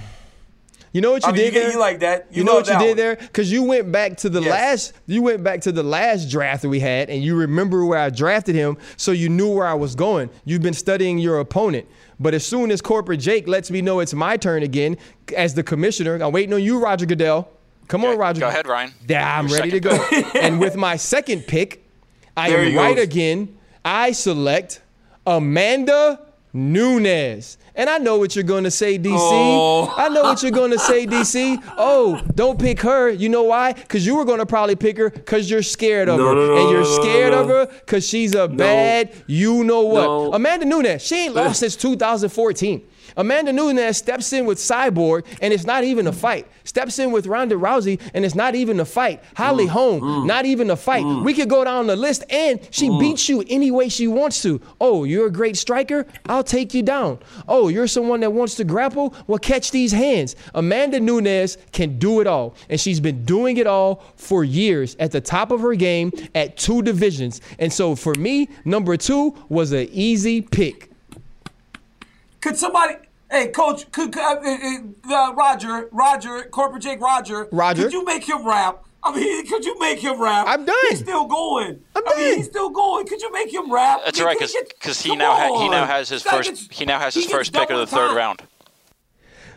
You 0.92 1.00
know 1.02 1.12
what 1.12 1.22
you 1.22 1.28
I 1.28 1.32
mean, 1.32 1.40
did 1.42 1.54
you, 1.54 1.60
there? 1.60 1.72
you 1.72 1.78
like 1.78 2.00
that? 2.00 2.26
You, 2.30 2.44
know 2.44 2.54
what 2.54 2.66
you 2.66 2.78
did 2.78 2.88
one. 2.88 2.96
there? 2.96 3.16
Because 3.16 3.52
you 3.52 3.62
went 3.62 3.92
back 3.92 4.16
to 4.18 4.28
the 4.30 4.40
Yes. 4.40 4.50
last. 4.50 4.92
You 5.06 5.22
went 5.22 5.42
back 5.44 5.60
to 5.62 5.72
the 5.72 5.82
last 5.82 6.30
draft 6.30 6.62
that 6.62 6.68
we 6.70 6.80
had, 6.80 7.10
and 7.10 7.22
you 7.22 7.36
remember 7.36 7.84
where 7.84 7.98
I 7.98 8.08
drafted 8.10 8.54
him, 8.54 8.78
so 8.96 9.12
you 9.12 9.28
knew 9.28 9.48
where 9.52 9.66
I 9.66 9.74
was 9.74 9.94
going. 9.94 10.30
You've 10.46 10.62
been 10.62 10.72
studying 10.74 11.18
your 11.18 11.40
opponent, 11.40 11.86
but 12.18 12.32
as 12.34 12.44
soon 12.46 12.70
as 12.70 12.80
corporate 12.80 13.20
Jake 13.20 13.46
lets 13.46 13.70
me 13.70 13.82
know 13.82 14.00
it's 14.00 14.14
my 14.14 14.36
turn 14.38 14.62
again 14.62 14.96
as 15.36 15.54
the 15.54 15.62
commissioner, 15.62 16.14
I'm 16.22 16.32
waiting 16.32 16.54
on 16.54 16.62
you, 16.62 16.78
Roger 16.78 17.04
Goodell. 17.06 17.48
Come 17.88 18.04
on, 18.04 18.16
Roger. 18.18 18.40
Go 18.40 18.48
ahead, 18.48 18.66
Ryan. 18.66 18.92
Yeah, 19.08 19.38
I'm 19.38 19.48
Your 19.48 19.58
ready 19.58 19.70
to 19.72 19.80
go. 19.80 19.90
and 20.40 20.60
with 20.60 20.76
my 20.76 20.96
second 20.96 21.46
pick, 21.46 21.84
I 22.36 22.50
There 22.50 22.60
am 22.64 22.76
right 22.76 22.96
goes. 22.96 23.04
again. 23.04 23.56
I 23.84 24.12
select 24.12 24.80
Amanda 25.26 26.20
Nunes. 26.52 27.58
And 27.74 27.88
I 27.88 27.98
know 27.98 28.18
what 28.18 28.34
you're 28.34 28.42
going 28.44 28.64
to 28.64 28.70
say, 28.70 28.98
DC. 28.98 29.14
Oh. 29.16 29.94
I 29.96 30.08
know 30.08 30.22
what 30.22 30.42
you're 30.42 30.50
going 30.50 30.72
to 30.72 30.78
say, 30.78 31.06
DC. 31.06 31.62
Oh, 31.76 32.20
don't 32.34 32.58
pick 32.58 32.80
her. 32.80 33.08
You 33.10 33.28
know 33.28 33.44
why? 33.44 33.72
Because 33.72 34.04
you 34.04 34.16
were 34.16 34.24
going 34.24 34.40
to 34.40 34.46
probably 34.46 34.74
pick 34.74 34.96
her 34.98 35.10
because 35.10 35.48
you're 35.50 35.62
scared 35.62 36.08
of 36.08 36.18
No, 36.18 36.28
her. 36.28 36.34
no, 36.34 36.56
and 36.56 36.70
you're 36.70 36.84
scared 36.84 37.32
no. 37.32 37.42
of 37.42 37.48
her 37.48 37.66
because 37.66 38.06
she's 38.06 38.34
a 38.34 38.48
bad, 38.48 39.12
you 39.26 39.62
know 39.62 39.82
what. 39.82 40.34
Amanda 40.34 40.64
Nunes, 40.66 41.02
she 41.02 41.26
ain't 41.26 41.34
lost 41.34 41.60
since 41.60 41.76
2014. 41.76 42.82
Amanda 43.18 43.52
Nunes 43.52 43.96
steps 43.98 44.32
in 44.32 44.46
with 44.46 44.56
Cyborg, 44.58 45.24
and 45.42 45.52
it's 45.52 45.66
not 45.66 45.84
even 45.84 46.06
a 46.06 46.12
fight. 46.12 46.46
Steps 46.64 46.98
in 46.98 47.12
with 47.12 47.26
Ronda 47.26 47.56
Rousey, 47.56 48.00
and 48.14 48.24
it's 48.24 48.34
not 48.34 48.54
even 48.54 48.80
a 48.80 48.84
fight. 48.86 49.20
Holly 49.36 49.66
Mm. 49.66 49.70
Holm, 49.70 50.26
not 50.26 50.46
even 50.46 50.70
a 50.70 50.76
fight. 50.76 51.04
We 51.24 51.34
could 51.34 51.50
go 51.50 51.64
down 51.64 51.88
the 51.88 51.96
list, 51.96 52.24
and 52.30 52.60
she 52.70 52.88
Mm. 52.88 53.00
beats 53.00 53.28
you 53.28 53.44
any 53.50 53.70
way 53.70 53.88
she 53.90 54.06
wants 54.06 54.40
to. 54.42 54.60
Oh, 54.80 55.04
you're 55.04 55.26
a 55.26 55.32
great 55.32 55.56
striker? 55.56 56.06
I'll 56.28 56.44
take 56.44 56.72
you 56.72 56.82
down. 56.82 57.18
Oh, 57.48 57.68
you're 57.68 57.88
someone 57.88 58.20
that 58.20 58.32
wants 58.32 58.54
to 58.56 58.64
grapple? 58.64 59.12
Well, 59.26 59.38
catch 59.38 59.70
these 59.72 59.92
hands. 59.92 60.36
Amanda 60.54 61.00
Nunes 61.00 61.58
can 61.72 61.98
do 61.98 62.20
it 62.20 62.26
all, 62.26 62.54
and 62.70 62.78
she's 62.80 63.00
been 63.00 63.24
doing 63.24 63.56
it 63.56 63.66
all 63.66 64.00
for 64.16 64.44
years 64.44 64.96
at 65.00 65.10
the 65.10 65.20
top 65.20 65.50
of 65.50 65.60
her 65.60 65.74
game 65.74 66.12
at 66.34 66.56
two 66.56 66.82
divisions. 66.82 67.40
And 67.58 67.72
so 67.72 67.96
for 67.96 68.14
me, 68.14 68.48
number 68.64 68.96
two 68.96 69.34
was 69.48 69.72
an 69.72 69.88
easy 69.92 70.40
pick. 70.40 70.87
Could 72.48 72.56
somebody, 72.56 72.94
hey, 73.30 73.48
coach, 73.48 73.90
could, 73.92 74.10
could 74.10 74.22
uh, 74.22 74.36
uh, 74.40 75.14
uh, 75.14 75.34
Roger, 75.34 75.86
Roger, 75.92 76.44
Corporate 76.44 76.82
Jake 76.82 76.98
Roger, 76.98 77.46
Roger. 77.52 77.82
could 77.82 77.92
you 77.92 78.02
make 78.06 78.26
him 78.26 78.46
rap? 78.46 78.84
I 79.02 79.14
mean, 79.14 79.46
could 79.50 79.66
you 79.66 79.78
make 79.78 79.98
him 79.98 80.18
rap? 80.18 80.46
I'm 80.48 80.64
done. 80.64 80.74
He's 80.88 81.00
still 81.00 81.26
going. 81.26 81.78
I'm 81.94 82.02
I 82.08 82.16
mean, 82.16 82.28
done. 82.30 82.36
he's 82.38 82.46
still 82.46 82.70
going. 82.70 83.06
Could 83.06 83.20
you 83.20 83.30
make 83.34 83.52
him 83.52 83.70
rap? 83.70 84.00
That's 84.02 84.18
I 84.18 84.22
mean, 84.22 84.26
right, 84.28 84.38
could 84.38 84.50
you- 84.54 84.64
because 84.66 85.02
he 85.02 85.10
come 85.10 85.18
now 85.18 85.34
ha- 85.34 85.60
he 85.60 85.68
now 85.68 85.84
has 85.84 86.08
his 86.08 86.22
This 86.22 86.32
first 86.32 86.48
gets- 86.48 86.68
he 86.78 86.86
now 86.86 86.98
has 86.98 87.12
his 87.14 87.26
first 87.26 87.52
pick 87.52 87.64
of 87.64 87.68
double 87.68 87.80
the 87.80 87.86
third 87.86 88.16
round. 88.16 88.42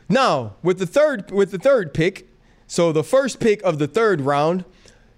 Now, 0.09 0.55
with 0.61 0.77
the 0.77 0.85
third 0.85 1.31
with 1.31 1.51
the 1.51 1.57
third 1.57 1.93
pick, 1.93 2.27
so 2.67 2.91
the 2.91 3.05
first 3.05 3.39
pick 3.39 3.61
of 3.63 3.79
the 3.79 3.87
third 3.87 4.19
round, 4.19 4.65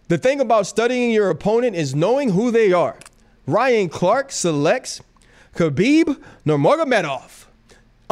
the 0.09 0.19
thing 0.19 0.39
about 0.39 0.67
studying 0.67 1.09
your 1.09 1.31
opponent 1.31 1.75
is 1.75 1.95
knowing 1.95 2.29
who 2.33 2.51
they 2.51 2.71
are. 2.71 2.99
Ryan 3.47 3.89
Clark 3.89 4.31
selects 4.31 5.01
Khabib 5.55 6.21
Nurmagomedov, 6.45 7.42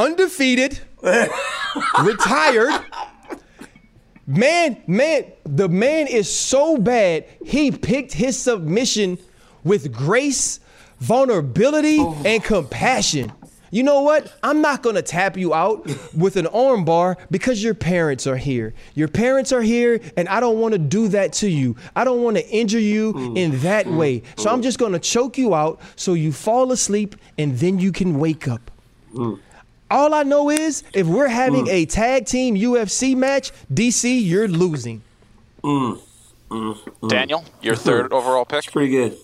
undefeated, 0.02 0.80
retired. 2.04 2.84
Man, 4.26 4.82
man, 4.88 5.26
the 5.46 5.70
man 5.70 6.08
is 6.08 6.32
so 6.34 6.78
bad. 6.78 7.26
He 7.46 7.72
picked 7.72 8.14
his 8.14 8.38
submission 8.38 9.18
with 9.64 9.92
grace, 9.94 10.60
vulnerability, 11.00 11.98
oh. 12.00 12.22
and 12.26 12.44
compassion. 12.44 13.32
You 13.74 13.84
know 13.84 14.02
what? 14.02 14.34
I'm 14.44 14.62
not 14.62 14.84
going 14.84 14.96
to 14.96 15.02
tap 15.02 15.38
you 15.38 15.54
out 15.54 15.90
with 16.14 16.36
an 16.36 16.46
armbar 16.48 17.16
because 17.32 17.64
your 17.64 17.74
parents 17.74 18.28
are 18.28 18.36
here. 18.36 18.74
Your 18.96 19.08
parents 19.08 19.54
are 19.54 19.62
here, 19.62 20.02
and 20.18 20.28
I 20.28 20.42
don't 20.42 20.60
want 20.60 20.74
to 20.74 20.78
do 20.78 21.08
that 21.10 21.32
to 21.34 21.50
you. 21.50 21.78
I 21.96 22.04
don't 22.04 22.22
want 22.22 22.36
to 22.36 22.48
injure 22.50 22.80
you 22.80 23.14
mm. 23.14 23.38
in 23.38 23.60
that 23.62 23.86
mm. 23.86 23.98
way. 23.98 24.24
So 24.36 24.50
I'm 24.50 24.60
mm. 24.60 24.64
just 24.64 24.78
going 24.78 24.92
to 24.92 25.00
choke 25.00 25.38
you 25.38 25.56
out 25.56 25.80
so 25.96 26.16
you 26.16 26.34
fall 26.34 26.74
asleep 26.74 27.16
and 27.38 27.58
then 27.60 27.80
you 27.80 27.94
can 27.94 28.20
wake 28.20 28.48
up. 28.48 28.72
All 29.92 30.14
I 30.14 30.24
know 30.24 30.50
is 30.50 30.84
if 30.94 31.06
we're 31.06 31.28
having 31.28 31.66
mm. 31.66 31.74
a 31.74 31.86
tag 31.86 32.26
team 32.26 32.56
UFC 32.56 33.14
match, 33.14 33.52
DC, 33.74 34.24
you're 34.24 34.48
losing. 34.48 35.02
Mm. 35.62 36.00
Mm. 36.50 36.78
mm. 36.78 37.10
Daniel, 37.10 37.44
your 37.62 37.76
third 37.76 38.14
overall 38.14 38.46
pick. 38.46 38.72
Pretty 38.72 38.90
good. 38.90 39.18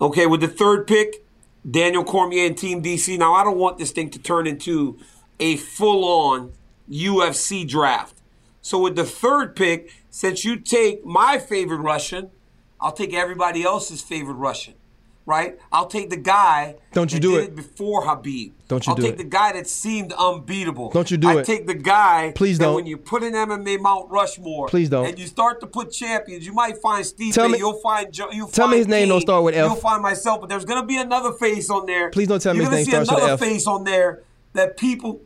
Okay, 0.00 0.26
with 0.26 0.42
the 0.42 0.48
third 0.48 0.86
pick, 0.86 1.24
Daniel 1.68 2.04
Cormier 2.04 2.46
and 2.46 2.56
Team 2.56 2.84
DC. 2.84 3.18
Now, 3.18 3.34
I 3.34 3.42
don't 3.42 3.58
want 3.58 3.78
this 3.78 3.90
thing 3.90 4.10
to 4.10 4.20
turn 4.20 4.46
into 4.46 4.96
a 5.40 5.56
full 5.56 6.04
on 6.04 6.52
UFC 6.88 7.66
draft. 7.66 8.14
So, 8.62 8.78
with 8.78 8.94
the 8.94 9.04
third 9.04 9.56
pick, 9.56 9.92
since 10.08 10.44
you 10.44 10.56
take 10.56 11.04
my 11.04 11.38
favorite 11.38 11.80
Russian, 11.80 12.30
I'll 12.80 12.92
take 12.92 13.12
everybody 13.12 13.64
else's 13.64 14.02
favorite 14.02 14.34
Russian. 14.34 14.74
Right? 15.26 15.58
I'll 15.72 15.88
take 15.88 16.08
the 16.08 16.16
guy. 16.16 16.76
Don't 16.92 17.12
you 17.12 17.18
do 17.18 17.32
did 17.32 17.44
it. 17.48 17.56
before 17.56 18.04
Khabib. 18.04 18.52
Don't 18.68 18.86
you 18.86 18.90
I'll 18.90 18.96
do 18.96 19.02
take 19.02 19.14
it. 19.14 19.18
the 19.18 19.24
guy 19.24 19.52
that 19.54 19.66
seemed 19.66 20.12
unbeatable. 20.12 20.90
Don't 20.90 21.10
you 21.10 21.16
do 21.16 21.28
I 21.28 21.40
it. 21.40 21.44
take 21.44 21.66
the 21.66 21.74
guy. 21.74 22.32
Please 22.36 22.58
don't. 22.60 22.76
When 22.76 22.86
you 22.86 22.96
put 22.96 23.24
in 23.24 23.32
MMA 23.32 23.80
Mount 23.80 24.08
Rushmore, 24.08 24.68
Please 24.68 24.88
don't. 24.88 25.04
And 25.04 25.18
you 25.18 25.26
start 25.26 25.58
to 25.60 25.66
put 25.66 25.90
champions, 25.90 26.46
you 26.46 26.52
might 26.52 26.78
find 26.78 27.04
Steve. 27.04 27.34
Tell 27.34 27.48
me- 27.48 27.58
You'll 27.58 27.80
find 27.80 28.12
Joe. 28.12 28.30
You'll 28.30 28.46
tell 28.46 28.68
me 28.68 28.72
find 28.74 28.78
his 28.78 28.86
name 28.88 29.02
King, 29.02 29.08
don't 29.08 29.20
start 29.20 29.42
with 29.42 29.56
F. 29.56 29.66
You'll 29.66 29.74
find 29.74 30.00
myself, 30.00 30.40
but 30.40 30.48
there's 30.48 30.64
gonna 30.64 30.86
be 30.86 30.96
another 30.96 31.32
face 31.32 31.70
on 31.70 31.86
there. 31.86 32.10
Please 32.10 32.28
don't 32.28 32.40
tell 32.40 32.54
me 32.54 32.60
his 32.60 32.70
name 32.70 32.84
starts 32.84 33.10
with 33.10 33.18
F. 33.18 33.20
You're 33.20 33.26
gonna 33.26 33.26
see 33.26 33.26
another 33.34 33.52
face 33.52 33.66
on 33.66 33.82
there 33.84 34.22
that 34.52 34.76
people. 34.76 35.22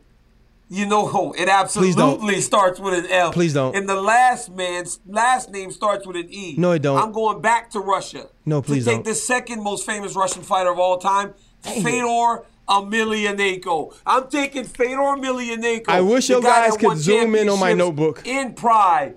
You 0.71 0.85
know? 0.85 1.33
It 1.37 1.49
absolutely 1.49 2.39
starts 2.39 2.79
with 2.79 2.93
an 2.93 3.11
L. 3.11 3.33
Please 3.33 3.53
don't. 3.53 3.75
And 3.75 3.89
the 3.89 4.01
last 4.01 4.49
man's 4.49 5.01
last 5.05 5.51
name 5.51 5.69
starts 5.69 6.07
with 6.07 6.15
an 6.15 6.29
E. 6.29 6.55
No, 6.57 6.71
it 6.71 6.81
don't. 6.81 6.97
I'm 6.97 7.11
going 7.11 7.41
back 7.41 7.71
to 7.71 7.81
Russia. 7.81 8.29
No, 8.45 8.61
please 8.61 8.85
to 8.85 8.91
take 8.91 8.97
don't. 8.99 9.05
the 9.05 9.15
second 9.15 9.61
most 9.61 9.85
famous 9.85 10.15
Russian 10.15 10.43
fighter 10.43 10.71
of 10.71 10.79
all 10.79 10.97
time, 10.97 11.33
Fedor 11.61 12.45
Emelianenko. 12.69 13.97
I'm 14.05 14.29
taking 14.29 14.63
Fedor 14.63 14.95
Emelianenko. 14.95 15.89
I 15.89 15.99
wish 15.99 16.29
your 16.29 16.41
guys 16.41 16.77
could 16.77 16.97
zoom 16.97 17.35
in 17.35 17.49
on 17.49 17.59
my 17.59 17.73
notebook. 17.73 18.25
In 18.25 18.53
Pride. 18.53 19.15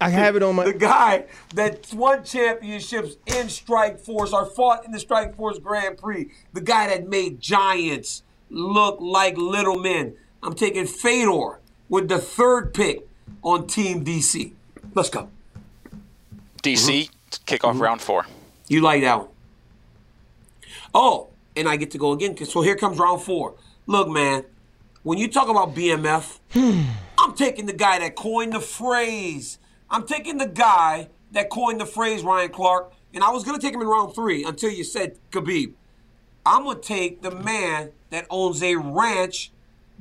I 0.00 0.08
have 0.08 0.36
it 0.36 0.42
on 0.42 0.56
my. 0.56 0.64
The 0.72 0.72
guy 0.72 1.26
that 1.54 1.92
won 1.92 2.24
championships 2.24 3.16
in 3.26 3.48
Strikeforce 3.48 4.32
or 4.32 4.46
fought 4.46 4.86
in 4.86 4.92
the 4.92 4.98
Strikeforce 4.98 5.62
Grand 5.62 5.98
Prix. 5.98 6.30
The 6.54 6.62
guy 6.62 6.86
that 6.86 7.06
made 7.06 7.40
giants 7.40 8.22
look 8.48 8.98
like 9.02 9.36
little 9.36 9.78
men. 9.78 10.16
I'm 10.42 10.54
taking 10.54 10.86
Fedor 10.86 11.60
with 11.88 12.08
the 12.08 12.18
third 12.18 12.72
pick 12.72 13.06
on 13.42 13.66
Team 13.66 14.04
DC. 14.04 14.52
Let's 14.94 15.10
go. 15.10 15.28
DC 16.62 17.04
mm-hmm. 17.04 17.12
to 17.30 17.40
kick 17.46 17.64
off 17.64 17.74
mm-hmm. 17.74 17.82
round 17.82 18.00
four. 18.00 18.26
You 18.68 18.80
like 18.80 19.02
that 19.02 19.18
one? 19.18 19.28
Oh, 20.94 21.28
and 21.56 21.68
I 21.68 21.76
get 21.76 21.90
to 21.92 21.98
go 21.98 22.12
again. 22.12 22.36
So 22.44 22.62
here 22.62 22.76
comes 22.76 22.98
round 22.98 23.22
four. 23.22 23.54
Look, 23.86 24.08
man, 24.08 24.44
when 25.02 25.18
you 25.18 25.28
talk 25.28 25.48
about 25.48 25.74
BMF, 25.74 26.38
I'm 27.18 27.34
taking 27.34 27.66
the 27.66 27.72
guy 27.72 27.98
that 27.98 28.16
coined 28.16 28.52
the 28.52 28.60
phrase. 28.60 29.58
I'm 29.90 30.06
taking 30.06 30.38
the 30.38 30.46
guy 30.46 31.08
that 31.32 31.50
coined 31.50 31.80
the 31.80 31.86
phrase, 31.86 32.22
Ryan 32.22 32.50
Clark, 32.50 32.92
and 33.12 33.22
I 33.24 33.30
was 33.30 33.44
going 33.44 33.58
to 33.58 33.64
take 33.64 33.74
him 33.74 33.80
in 33.80 33.88
round 33.88 34.14
three 34.14 34.44
until 34.44 34.70
you 34.70 34.84
said 34.84 35.18
Khabib. 35.30 35.74
I'm 36.46 36.64
going 36.64 36.80
to 36.80 36.82
take 36.82 37.22
the 37.22 37.30
man 37.30 37.90
that 38.10 38.26
owns 38.30 38.62
a 38.62 38.76
ranch 38.76 39.52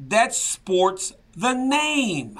that 0.08 0.34
sports 0.34 1.14
the 1.36 1.54
name 1.54 2.40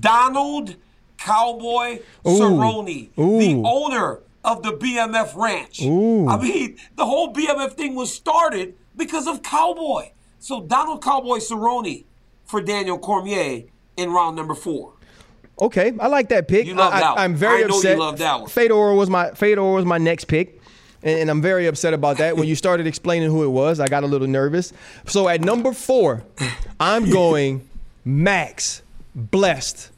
Donald 0.00 0.76
Cowboy 1.18 2.00
Cerrone, 2.24 3.10
the 3.14 3.62
owner 3.64 4.20
of 4.44 4.62
the 4.62 4.72
BMF 4.72 5.36
Ranch. 5.36 5.82
Ooh. 5.82 6.28
I 6.28 6.36
mean, 6.40 6.76
the 6.96 7.06
whole 7.06 7.32
BMF 7.32 7.74
thing 7.74 7.94
was 7.94 8.12
started 8.12 8.74
because 8.96 9.26
of 9.26 9.42
Cowboy. 9.42 10.10
So 10.40 10.62
Donald 10.62 11.02
Cowboy 11.02 11.38
Cerrone 11.38 12.04
for 12.44 12.60
Daniel 12.60 12.98
Cormier 12.98 13.64
in 13.96 14.10
round 14.10 14.36
number 14.36 14.54
four. 14.54 14.94
Okay, 15.60 15.92
I 16.00 16.08
like 16.08 16.30
that 16.30 16.48
pick. 16.48 16.66
You 16.66 16.74
love 16.74 16.92
that 16.92 17.10
one. 17.10 17.18
I, 17.18 17.24
am 17.24 17.36
very 17.36 17.64
I 17.64 17.66
know 17.66 17.74
you 17.74 17.76
upset. 17.76 17.98
love 17.98 18.18
that 18.18 18.40
one. 18.40 18.48
Fedor 18.48 18.94
was 18.94 19.08
my 19.08 19.30
Fedor 19.32 19.62
was 19.62 19.84
my 19.84 19.98
next 19.98 20.24
pick. 20.24 20.60
And, 21.02 21.20
and 21.20 21.30
I'm 21.30 21.42
very 21.42 21.66
upset 21.66 21.94
about 21.94 22.18
that. 22.18 22.36
When 22.36 22.46
you 22.48 22.54
started 22.54 22.86
explaining 22.86 23.30
who 23.30 23.44
it 23.44 23.48
was, 23.48 23.80
I 23.80 23.88
got 23.88 24.04
a 24.04 24.06
little 24.06 24.28
nervous. 24.28 24.72
So 25.06 25.28
at 25.28 25.40
number 25.40 25.72
four, 25.72 26.24
I'm 26.78 27.10
going 27.12 27.68
Max 28.04 28.82
Blessed 29.14 29.90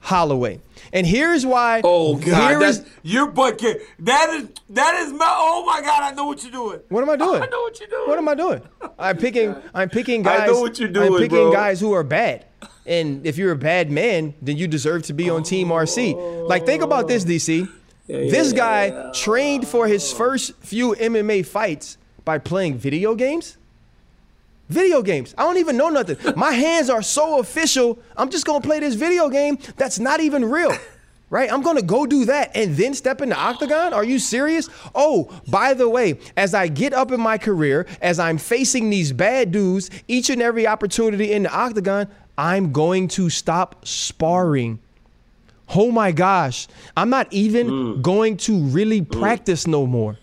Holloway. 0.00 0.60
And 0.92 1.06
here's 1.06 1.46
why. 1.46 1.82
Oh 1.84 2.16
God, 2.16 2.60
that's 2.60 2.78
is- 2.78 2.86
your 3.02 3.30
butt 3.30 3.58
kid. 3.58 3.80
That 4.00 4.30
is 4.30 4.48
that 4.70 4.94
is 5.02 5.12
my. 5.12 5.26
Oh 5.28 5.64
my 5.64 5.80
God, 5.82 6.02
I 6.02 6.12
know 6.14 6.24
what 6.26 6.42
you're 6.42 6.50
doing. 6.50 6.80
What 6.88 7.02
am 7.02 7.10
I 7.10 7.16
doing? 7.16 7.42
I 7.42 7.46
know 7.46 7.60
what 7.60 7.78
you're 7.78 7.88
doing. 7.88 8.08
What 8.08 8.18
am 8.18 8.28
I 8.28 8.34
doing? 8.34 8.62
I'm 8.98 9.16
picking. 9.16 9.54
I'm 9.74 9.88
picking 9.88 10.22
guys. 10.22 10.40
I 10.42 10.46
know 10.46 10.60
what 10.60 10.78
you're 10.78 10.88
doing, 10.88 11.12
I'm 11.12 11.18
picking 11.18 11.38
bro. 11.38 11.52
guys 11.52 11.80
who 11.80 11.92
are 11.92 12.02
bad. 12.02 12.46
And 12.86 13.24
if 13.24 13.36
you're 13.38 13.52
a 13.52 13.56
bad 13.56 13.90
man, 13.90 14.34
then 14.42 14.56
you 14.56 14.66
deserve 14.66 15.02
to 15.04 15.12
be 15.12 15.30
on 15.30 15.44
Team 15.44 15.68
RC. 15.68 16.48
Like, 16.48 16.66
think 16.66 16.82
about 16.82 17.06
this, 17.06 17.24
DC. 17.24 17.68
This 18.10 18.52
guy 18.52 19.10
trained 19.14 19.68
for 19.68 19.86
his 19.86 20.12
first 20.12 20.54
few 20.56 20.94
MMA 20.96 21.46
fights 21.46 21.96
by 22.24 22.38
playing 22.38 22.76
video 22.76 23.14
games. 23.14 23.56
Video 24.68 25.02
games. 25.02 25.34
I 25.38 25.42
don't 25.42 25.58
even 25.58 25.76
know 25.76 25.88
nothing. 25.88 26.16
My 26.36 26.52
hands 26.52 26.90
are 26.90 27.02
so 27.02 27.38
official. 27.38 27.98
I'm 28.16 28.30
just 28.30 28.46
gonna 28.46 28.60
play 28.60 28.80
this 28.80 28.94
video 28.94 29.28
game 29.28 29.58
that's 29.76 29.98
not 29.98 30.20
even 30.20 30.44
real. 30.44 30.72
Right? 31.28 31.52
I'm 31.52 31.62
gonna 31.62 31.82
go 31.82 32.06
do 32.06 32.24
that 32.24 32.50
and 32.56 32.76
then 32.76 32.94
step 32.94 33.20
in 33.20 33.28
the 33.28 33.36
octagon? 33.36 33.92
Are 33.92 34.02
you 34.02 34.18
serious? 34.18 34.68
Oh, 34.94 35.30
by 35.46 35.74
the 35.74 35.88
way, 35.88 36.18
as 36.36 36.54
I 36.54 36.66
get 36.66 36.92
up 36.92 37.12
in 37.12 37.20
my 37.20 37.38
career, 37.38 37.86
as 38.00 38.18
I'm 38.18 38.38
facing 38.38 38.90
these 38.90 39.12
bad 39.12 39.52
dudes 39.52 39.90
each 40.08 40.30
and 40.30 40.42
every 40.42 40.66
opportunity 40.66 41.32
in 41.32 41.44
the 41.44 41.52
octagon, 41.52 42.08
I'm 42.36 42.72
going 42.72 43.06
to 43.08 43.30
stop 43.30 43.86
sparring. 43.86 44.80
Oh 45.74 45.90
my 45.90 46.12
gosh. 46.12 46.66
I'm 46.96 47.10
not 47.10 47.32
even 47.32 47.68
mm. 47.68 48.02
going 48.02 48.36
to 48.38 48.58
really 48.58 49.02
mm. 49.02 49.20
practice 49.20 49.66
no 49.66 49.86
more. 49.86 50.18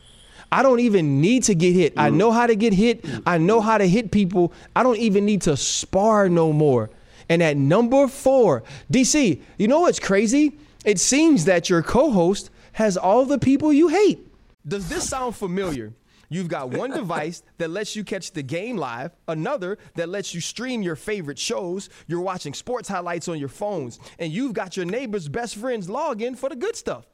I 0.52 0.64
don't 0.64 0.80
even 0.80 1.20
need 1.20 1.44
to 1.44 1.56
get 1.56 1.74
hit. 1.74 1.94
I 1.98 2.10
mm. 2.10 2.16
know 2.16 2.32
how 2.32 2.48
to 2.48 2.56
get 2.56 2.74
hit. 2.74 3.06
I 3.26 3.38
know 3.38 3.62
how 3.62 3.78
to 3.78 3.88
hit 3.88 4.12
people. 4.12 4.54
I 4.76 4.84
don't 4.84 4.98
even 4.98 5.26
need 5.26 5.42
to 5.44 5.58
spar 5.58 6.30
no 6.30 6.54
more. 6.54 6.90
And 7.30 7.44
at 7.44 7.58
number 7.58 8.08
four, 8.08 8.64
DC, 8.92 9.42
you 9.58 9.68
know 9.68 9.82
what's 9.82 10.00
crazy? 10.00 10.58
It 10.86 11.00
seems 11.00 11.46
that 11.46 11.70
your 11.70 11.82
co 11.82 12.12
host 12.12 12.50
has 12.74 12.96
all 12.96 13.26
the 13.26 13.40
people 13.40 13.74
you 13.74 13.90
hate. 13.90 14.26
Does 14.66 14.88
this 14.88 15.10
sound 15.10 15.36
familiar? 15.36 15.94
You've 16.30 16.50
got 16.50 16.72
one 16.72 16.92
device 16.92 17.42
that 17.58 17.70
lets 17.70 17.96
you 17.96 18.04
catch 18.04 18.32
the 18.32 18.44
game 18.44 18.76
live, 18.78 19.12
another 19.28 19.78
that 19.96 20.10
lets 20.10 20.34
you 20.34 20.42
stream 20.42 20.82
your 20.82 20.98
favorite 20.98 21.40
shows, 21.40 21.90
you're 22.08 22.22
watching 22.22 22.54
sports 22.54 22.90
highlights 22.90 23.28
on 23.28 23.40
your 23.40 23.50
phones, 23.50 24.00
and 24.20 24.32
you've 24.32 24.54
got 24.54 24.76
your 24.76 24.86
neighbor's 24.86 25.30
best 25.30 25.56
friend's 25.56 25.88
login 25.88 26.38
for 26.38 26.50
the 26.50 26.56
good 26.56 26.76
stuff. 26.76 27.06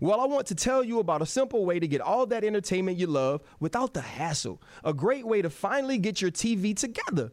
Well, 0.00 0.20
I 0.20 0.26
want 0.26 0.46
to 0.46 0.54
tell 0.54 0.82
you 0.82 0.98
about 0.98 1.20
a 1.20 1.26
simple 1.26 1.66
way 1.66 1.78
to 1.78 1.86
get 1.86 2.00
all 2.00 2.24
that 2.26 2.42
entertainment 2.42 2.96
you 2.96 3.06
love 3.06 3.42
without 3.58 3.92
the 3.92 4.00
hassle. 4.00 4.62
A 4.82 4.94
great 4.94 5.26
way 5.26 5.42
to 5.42 5.50
finally 5.50 5.98
get 5.98 6.22
your 6.22 6.30
TV 6.30 6.74
together. 6.74 7.32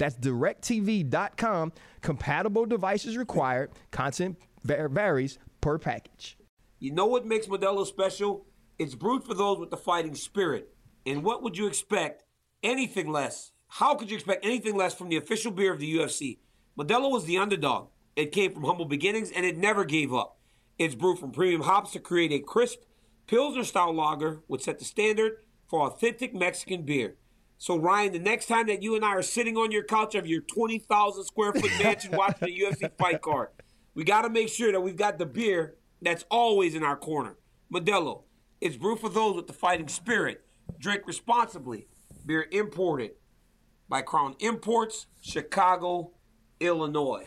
That's 0.00 0.16
directv.com. 0.16 1.72
Compatible 2.00 2.64
devices 2.64 3.18
required. 3.18 3.70
Content 3.90 4.38
va- 4.64 4.88
varies 4.90 5.38
per 5.60 5.78
package. 5.78 6.38
You 6.78 6.92
know 6.92 7.04
what 7.04 7.26
makes 7.26 7.46
Modelo 7.48 7.86
special? 7.86 8.46
It's 8.78 8.94
brewed 8.94 9.24
for 9.24 9.34
those 9.34 9.58
with 9.58 9.68
the 9.68 9.76
fighting 9.76 10.14
spirit. 10.14 10.72
And 11.04 11.22
what 11.22 11.42
would 11.42 11.58
you 11.58 11.66
expect? 11.66 12.24
Anything 12.62 13.12
less. 13.12 13.52
How 13.68 13.94
could 13.94 14.10
you 14.10 14.16
expect 14.16 14.42
anything 14.42 14.74
less 14.74 14.94
from 14.94 15.10
the 15.10 15.18
official 15.18 15.52
beer 15.52 15.74
of 15.74 15.80
the 15.80 15.94
UFC? 15.94 16.38
Modelo 16.78 17.10
was 17.10 17.26
the 17.26 17.36
underdog. 17.36 17.88
It 18.16 18.32
came 18.32 18.54
from 18.54 18.64
humble 18.64 18.86
beginnings 18.86 19.30
and 19.30 19.44
it 19.44 19.58
never 19.58 19.84
gave 19.84 20.14
up. 20.14 20.38
It's 20.78 20.94
brewed 20.94 21.18
from 21.18 21.30
premium 21.30 21.60
hops 21.60 21.92
to 21.92 22.00
create 22.00 22.32
a 22.32 22.38
crisp 22.38 22.80
Pilsner 23.26 23.64
style 23.64 23.92
lager, 23.92 24.40
which 24.46 24.62
set 24.62 24.78
the 24.78 24.84
standard 24.86 25.42
for 25.68 25.82
authentic 25.82 26.34
Mexican 26.34 26.84
beer. 26.84 27.16
So, 27.60 27.76
Ryan, 27.76 28.12
the 28.12 28.18
next 28.18 28.46
time 28.46 28.68
that 28.68 28.82
you 28.82 28.96
and 28.96 29.04
I 29.04 29.08
are 29.08 29.20
sitting 29.20 29.58
on 29.58 29.70
your 29.70 29.82
couch 29.82 30.14
of 30.14 30.26
your 30.26 30.40
20,000 30.40 31.24
square 31.24 31.52
foot 31.52 31.70
mansion 31.78 32.16
watching 32.16 32.48
a 32.48 32.58
UFC 32.58 32.90
fight 32.98 33.20
card, 33.20 33.48
we 33.94 34.02
got 34.02 34.22
to 34.22 34.30
make 34.30 34.48
sure 34.48 34.72
that 34.72 34.80
we've 34.80 34.96
got 34.96 35.18
the 35.18 35.26
beer 35.26 35.74
that's 36.00 36.24
always 36.30 36.74
in 36.74 36.82
our 36.82 36.96
corner. 36.96 37.36
Modelo. 37.70 38.22
It's 38.62 38.78
brewed 38.78 39.00
for 39.00 39.10
those 39.10 39.36
with 39.36 39.46
the 39.46 39.52
fighting 39.52 39.88
spirit. 39.88 40.42
Drink 40.78 41.02
responsibly. 41.06 41.86
Beer 42.24 42.46
imported 42.50 43.10
by 43.90 44.00
Crown 44.00 44.36
Imports, 44.38 45.04
Chicago, 45.20 46.12
Illinois. 46.60 47.26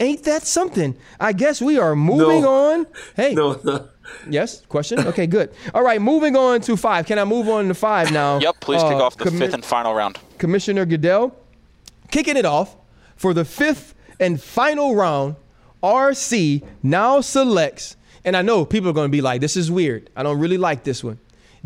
Ain't 0.00 0.22
that 0.24 0.42
something? 0.46 0.96
I 1.18 1.32
guess 1.32 1.60
we 1.60 1.78
are 1.78 1.96
moving 1.96 2.42
No. 2.42 2.70
on. 2.72 2.86
Hey, 3.16 3.34
no. 3.34 3.58
no. 3.64 3.88
yes, 4.30 4.62
question? 4.68 5.00
Okay, 5.00 5.26
good. 5.26 5.50
All 5.74 5.82
right, 5.82 6.00
moving 6.00 6.36
on 6.36 6.60
to 6.62 6.76
five. 6.76 7.04
Can 7.06 7.18
I 7.18 7.24
move 7.24 7.48
on 7.48 7.66
to 7.68 7.74
five 7.74 8.12
now? 8.12 8.38
Yep, 8.38 8.60
please 8.60 8.82
kick 8.82 8.92
Uh, 8.92 9.04
off 9.04 9.16
the 9.16 9.24
commi- 9.24 9.38
fifth 9.38 9.54
and 9.54 9.64
final 9.64 9.94
round. 9.94 10.18
Commissioner 10.38 10.84
Goodell, 10.86 11.34
kicking 12.10 12.36
it 12.36 12.44
off 12.44 12.76
for 13.16 13.34
the 13.34 13.44
fifth 13.44 13.94
and 14.20 14.40
final 14.40 14.94
round. 14.94 15.34
RC 15.82 16.62
now 16.82 17.20
selects, 17.20 17.96
and 18.24 18.36
I 18.36 18.42
know 18.42 18.64
people 18.64 18.90
are 18.90 18.92
going 18.92 19.08
to 19.08 19.12
be 19.16 19.20
like, 19.20 19.40
this 19.40 19.56
is 19.56 19.70
weird. 19.70 20.10
I 20.16 20.22
don't 20.22 20.38
really 20.38 20.58
like 20.58 20.84
this 20.84 21.02
one. 21.04 21.18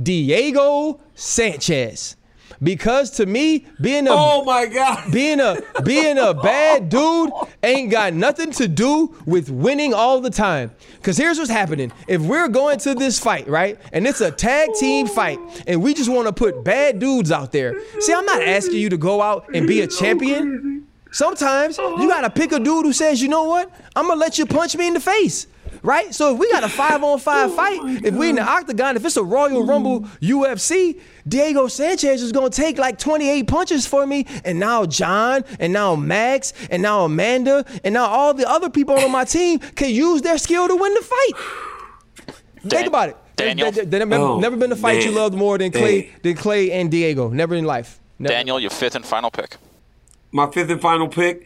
Diego 0.03 1.01
Sanchez. 1.15 2.17
Because 2.63 3.11
to 3.13 3.27
me, 3.27 3.67
being 3.81 4.07
a 4.09 4.13
Oh 4.13 4.45
my 4.45 4.67
God. 4.67 5.13
being 5.13 5.41
a 5.41 5.61
being 5.85 6.19
a 6.19 6.35
bad 6.35 6.89
dude 6.89 7.31
ain't 7.63 7.91
got 7.91 8.15
nothing 8.15 8.51
to 8.53 8.69
do 8.69 9.15
with 9.27 9.51
winning 9.51 9.95
all 9.95 10.21
the 10.21 10.31
time. 10.31 10.73
Cause 11.03 11.17
here's 11.17 11.39
what's 11.39 11.51
happening. 11.51 11.93
If 12.09 12.21
we're 12.23 12.49
going 12.49 12.79
to 12.81 12.95
this 12.95 13.19
fight, 13.19 13.49
right, 13.49 13.79
and 13.93 14.07
it's 14.07 14.21
a 14.21 14.31
tag 14.31 14.71
team 14.79 15.07
fight, 15.07 15.39
and 15.67 15.83
we 15.83 15.95
just 15.95 16.11
want 16.11 16.27
to 16.29 16.33
put 16.33 16.65
bad 16.65 16.99
dudes 16.99 17.31
out 17.33 17.53
there. 17.53 17.75
See, 18.01 18.13
I'm 18.13 18.25
not 18.25 18.43
asking 18.43 18.79
you 18.79 18.89
to 18.91 18.97
go 18.97 19.21
out 19.23 19.49
and 19.55 19.67
be 19.67 19.81
a 19.81 19.87
champion. 19.87 20.87
Sometimes 21.11 21.77
you 21.77 22.09
gotta 22.09 22.31
pick 22.31 22.53
a 22.53 22.59
dude 22.59 22.87
who 22.87 22.93
says, 22.93 23.21
you 23.21 23.29
know 23.29 23.45
what? 23.45 23.71
I'm 23.95 24.07
gonna 24.07 24.19
let 24.19 24.39
you 24.39 24.47
punch 24.47 24.77
me 24.77 24.89
in 24.89 24.95
the 24.95 25.01
face. 25.01 25.47
Right? 25.83 26.15
So 26.15 26.33
if 26.35 26.39
we 26.39 26.49
got 26.51 26.63
a 26.63 26.69
five 26.69 27.03
on 27.03 27.19
five 27.19 27.53
fight, 27.55 27.81
if 28.05 28.15
we 28.15 28.29
in 28.31 28.37
the 28.37 28.43
octagon, 28.43 28.95
if 28.97 29.05
it's 29.05 29.17
a 29.17 29.25
Royal 29.25 29.67
Rumble 29.67 30.03
UFC, 30.21 31.01
Diego 31.27 31.67
Sanchez 31.67 32.23
is 32.23 32.31
gonna 32.31 32.51
take 32.51 32.79
like 32.79 32.99
28 32.99 33.49
punches 33.49 33.85
for 33.87 34.07
me. 34.07 34.27
And 34.45 34.61
now 34.61 34.87
Jon, 34.87 35.45
and 35.59 35.73
now 35.73 35.97
Max, 35.97 36.53
and 36.71 36.83
now 36.83 37.05
Amanda, 37.05 37.65
and 37.83 37.95
now 37.95 38.07
all 38.07 38.33
the 38.33 38.49
other 38.49 38.71
people 38.71 38.97
on 38.97 39.11
my 39.11 39.25
team 39.25 39.59
can 39.59 39.91
use 39.91 40.23
their 40.23 40.39
skill 40.39 40.69
to 40.69 40.77
win 40.77 40.95
the 40.95 41.03
fight. 41.03 42.35
Think 42.69 42.87
about 42.87 43.09
it. 43.09 43.17
Daniel? 43.35 43.73
There, 43.73 43.85
there- 43.85 43.99
there 44.01 44.07
never, 44.07 44.23
Oh, 44.23 44.39
never 44.39 44.57
been 44.57 44.71
a 44.71 44.77
fight 44.77 45.05
you 45.05 45.11
loved 45.11 45.35
more 45.35 45.59
than 45.59 45.73
Clay, 45.73 46.03
Hey. 46.03 46.11
than 46.23 46.35
Clay 46.37 46.71
and 46.71 46.91
Diego. 46.93 47.29
Never 47.31 47.55
in 47.57 47.65
life. 47.65 47.99
Never. 48.21 48.33
Daniel, 48.35 48.61
your 48.61 48.71
fifth 48.71 48.95
and 48.95 49.05
final 49.05 49.31
pick. 49.31 49.57
my 50.31 50.47
fifth 50.51 50.71
and 50.71 50.81
final 50.81 51.09
pick. 51.09 51.45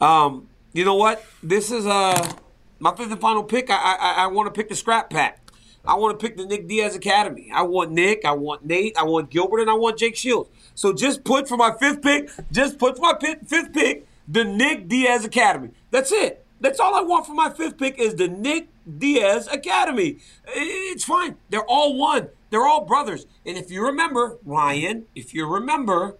Um, 0.00 0.46
you 0.74 0.84
know 0.84 0.94
what? 0.96 1.24
This 1.42 1.70
is 1.72 1.86
uh 1.86 2.32
my 2.78 2.94
fifth 2.94 3.12
and 3.12 3.20
final 3.20 3.42
pick. 3.42 3.70
I 3.70 3.76
I, 3.76 4.14
I 4.24 4.26
want 4.28 4.52
to 4.52 4.58
pick 4.58 4.68
the 4.68 4.76
scrap 4.76 5.10
pack. 5.10 5.40
I 5.84 5.94
want 5.94 6.18
to 6.18 6.26
pick 6.26 6.36
the 6.36 6.44
Nick 6.44 6.68
Diaz 6.68 6.94
Academy. 6.94 7.50
I 7.52 7.62
want 7.62 7.92
Nick. 7.92 8.24
I 8.24 8.32
want 8.32 8.64
Nate. 8.64 8.96
I 8.98 9.04
want 9.04 9.30
Gilbert, 9.30 9.60
and 9.60 9.70
I 9.70 9.74
want 9.74 9.98
Jake 9.98 10.16
Shields. 10.16 10.50
So 10.74 10.92
just 10.92 11.24
put 11.24 11.48
for 11.48 11.56
my 11.56 11.72
fifth 11.78 12.02
pick. 12.02 12.30
Just 12.52 12.78
put 12.78 12.96
for 12.96 13.02
my 13.02 13.14
pi- 13.14 13.38
fifth 13.46 13.72
pick 13.72 14.06
the 14.28 14.44
Nick 14.44 14.88
Diaz 14.88 15.24
Academy. 15.24 15.70
That's 15.90 16.12
it. 16.12 16.44
That's 16.60 16.80
all 16.80 16.94
I 16.94 17.00
want 17.00 17.26
for 17.26 17.34
my 17.34 17.50
fifth 17.50 17.78
pick 17.78 17.98
is 17.98 18.16
the 18.16 18.28
Nick 18.28 18.68
Diaz 18.98 19.48
Academy. 19.50 20.18
It's 20.46 21.04
fine. 21.04 21.36
They're 21.50 21.64
all 21.64 21.96
one. 21.96 22.28
They're 22.50 22.66
all 22.66 22.84
brothers. 22.84 23.26
And 23.46 23.56
if 23.56 23.70
you 23.70 23.84
remember, 23.84 24.38
Ryan, 24.44 25.06
if 25.14 25.32
you 25.34 25.46
remember, 25.46 26.16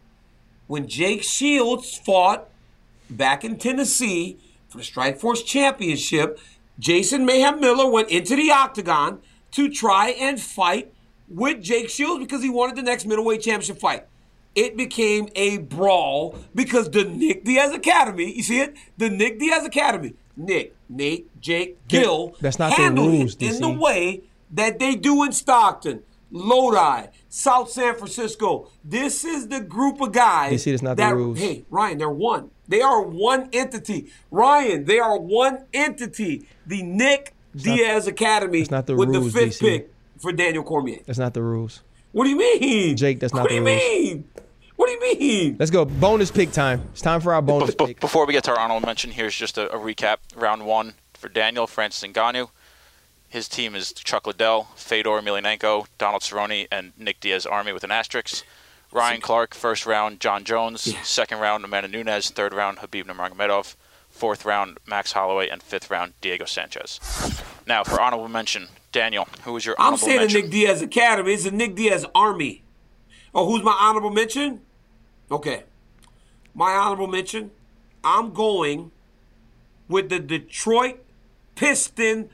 when 0.67 0.87
Jake 0.87 1.23
Shields 1.23 1.97
fought 1.97 2.49
back 3.11 3.45
in 3.45 3.59
Tennessee 3.59 4.39
for 4.69 4.79
the 4.79 4.85
Strikeforce 4.85 5.45
Championship, 5.45 6.39
Jason 6.79 7.27
Mayhem 7.27 7.61
Miller 7.61 7.91
went 7.91 8.11
into 8.11 8.37
the 8.37 8.51
octagon 8.51 9.21
to 9.53 9.71
try 9.71 10.11
and 10.11 10.41
fight 10.41 10.93
with 11.29 11.63
Jake 11.63 11.91
Shields 11.91 12.21
because 12.21 12.43
he 12.43 12.51
wanted 12.51 12.77
the 12.77 12.83
next 12.83 13.07
middleweight 13.07 13.43
championship 13.43 13.79
fight. 13.79 14.07
It 14.55 14.77
became 14.77 15.29
a 15.35 15.59
brawl 15.59 16.37
because 16.55 16.91
the 16.91 17.05
Nick 17.05 17.45
Diaz 17.45 17.73
Academy, 17.73 18.35
you 18.35 18.43
see 18.43 18.61
it? 18.61 18.77
The 18.97 19.09
Nick 19.09 19.39
Diaz 19.39 19.65
Academy, 19.65 20.15
Nick, 20.37 20.75
Nate, 20.89 21.41
Jake, 21.41 21.87
Gil, 21.89 22.35
That's 22.41 22.59
not 22.59 22.73
handled 22.73 23.09
rules, 23.09 23.37
it 23.37 23.43
in 23.43 23.61
the 23.61 23.71
way 23.71 24.23
that 24.51 24.79
they 24.79 24.95
do 24.95 25.23
in 25.25 25.33
Stockton, 25.33 26.03
Lodi, 26.31 27.07
South 27.29 27.71
San 27.71 27.95
Francisco. 27.95 28.71
This 28.85 29.25
is 29.25 29.49
the 29.49 29.61
group 29.61 30.01
of 30.01 30.13
guys. 30.13 30.53
DC, 30.53 30.71
that's 30.71 30.83
not 30.83 30.97
the 30.97 31.15
rules. 31.15 31.39
Hey, 31.39 31.65
Ryan, 31.71 31.99
they're 31.99 32.11
one. 32.11 32.51
They 32.69 32.81
are 32.83 33.03
one 33.03 33.49
entity. 33.53 34.11
Ryan, 34.31 34.85
they 34.85 34.99
are 34.99 35.19
one 35.19 35.65
entity. 35.73 36.47
The 36.67 36.83
Nick 36.83 37.35
Diaz 37.57 38.07
Academy 38.07 38.67
not 38.71 38.87
the 38.87 38.95
with 38.95 39.09
rules, 39.09 39.33
the 39.33 39.41
fifth 39.41 39.59
DC. 39.59 39.61
pick 39.61 39.95
for 40.19 40.33
Daniel 40.33 40.63
Cormier. 40.63 41.01
That's 41.07 41.19
not 41.19 41.35
the 41.35 41.43
rules. 41.43 41.83
What 42.13 42.25
do 42.25 42.31
you 42.31 42.37
mean? 42.39 42.97
Jake, 42.97 43.21
that's 43.21 43.33
not 43.33 43.43
What 43.43 43.49
do 43.51 43.55
the 43.65 43.71
you 43.71 43.77
rules. 43.77 43.83
mean? 44.15 44.29
What 44.77 44.87
do 44.87 44.93
you 44.93 45.19
mean? 45.19 45.57
Let's 45.59 45.71
go. 45.71 45.85
Bonus 45.85 46.31
pick 46.31 46.53
time. 46.53 46.83
It's 46.93 47.01
time 47.01 47.21
for 47.21 47.33
our 47.35 47.43
bonus 47.43 47.75
Be- 47.75 47.87
pick. 47.87 48.01
before 48.01 48.27
we 48.27 48.33
get 48.33 48.45
to 48.45 48.53
our 48.53 48.59
honorable 48.61 48.87
mention, 48.87 49.11
here's 49.11 49.35
just 49.35 49.59
a, 49.59 49.69
a 49.75 49.79
recap. 49.79 50.19
Round 50.37 50.65
one 50.67 50.95
for 51.15 51.29
Daniel, 51.29 51.67
Francis 51.67 52.09
Ngannou. 52.09 52.51
His 53.29 53.49
team 53.49 53.75
is 53.75 53.93
Chuck 53.93 54.27
Liddell, 54.27 54.69
Fedor 54.77 55.11
Emelianenko, 55.21 55.87
Donald 55.99 56.23
Cerrone, 56.23 56.67
and 56.71 56.93
Nick 56.97 57.21
Diaz 57.21 57.45
Army 57.45 57.73
with 57.73 57.85
an 57.85 57.91
asterisk. 57.91 58.45
Ryan 58.93 59.21
Clark, 59.21 59.55
first 59.55 59.87
round, 59.87 60.21
Jon 60.21 60.45
Jones. 60.45 60.95
Second 61.07 61.41
round, 61.41 61.65
Amanda 61.65 61.89
Nunes. 61.89 62.31
Third 62.31 62.53
round, 62.55 62.79
Khabib 62.79 63.05
Nurmagomedov. 63.05 63.77
Fourth 64.09 64.45
round, 64.45 64.79
Max 64.87 65.13
Holloway. 65.13 65.49
And 65.49 65.63
fifth 65.63 65.91
round, 65.91 66.15
Diego 66.21 66.45
Sanchez. 66.47 66.99
Now, 67.67 67.85
for 67.85 68.01
honorable 68.01 68.29
mention, 68.29 68.69
Daniel, 68.93 69.29
who 69.45 69.57
is 69.57 69.67
your 69.67 69.77
I'm 69.79 69.89
honorable 69.95 70.07
saying 70.07 70.29
the? 70.29 70.41
Nick 70.43 70.51
Diaz 70.51 70.81
Academy. 70.83 71.35
It's 71.35 71.45
the 71.45 71.51
Nick 71.51 71.75
Diaz 71.75 72.07
Army. 72.15 72.63
Oh, 73.35 73.47
who's 73.47 73.63
my 73.63 73.77
honorable 73.79 74.11
mention? 74.11 74.63
Okay. 75.31 75.65
My 76.55 76.73
honorable 76.73 77.07
mention, 77.09 77.51
I'm 78.03 78.33
going 78.33 78.91
with 79.87 80.09
the 80.09 80.19
Detroit 80.19 81.05
Piston 81.55 82.31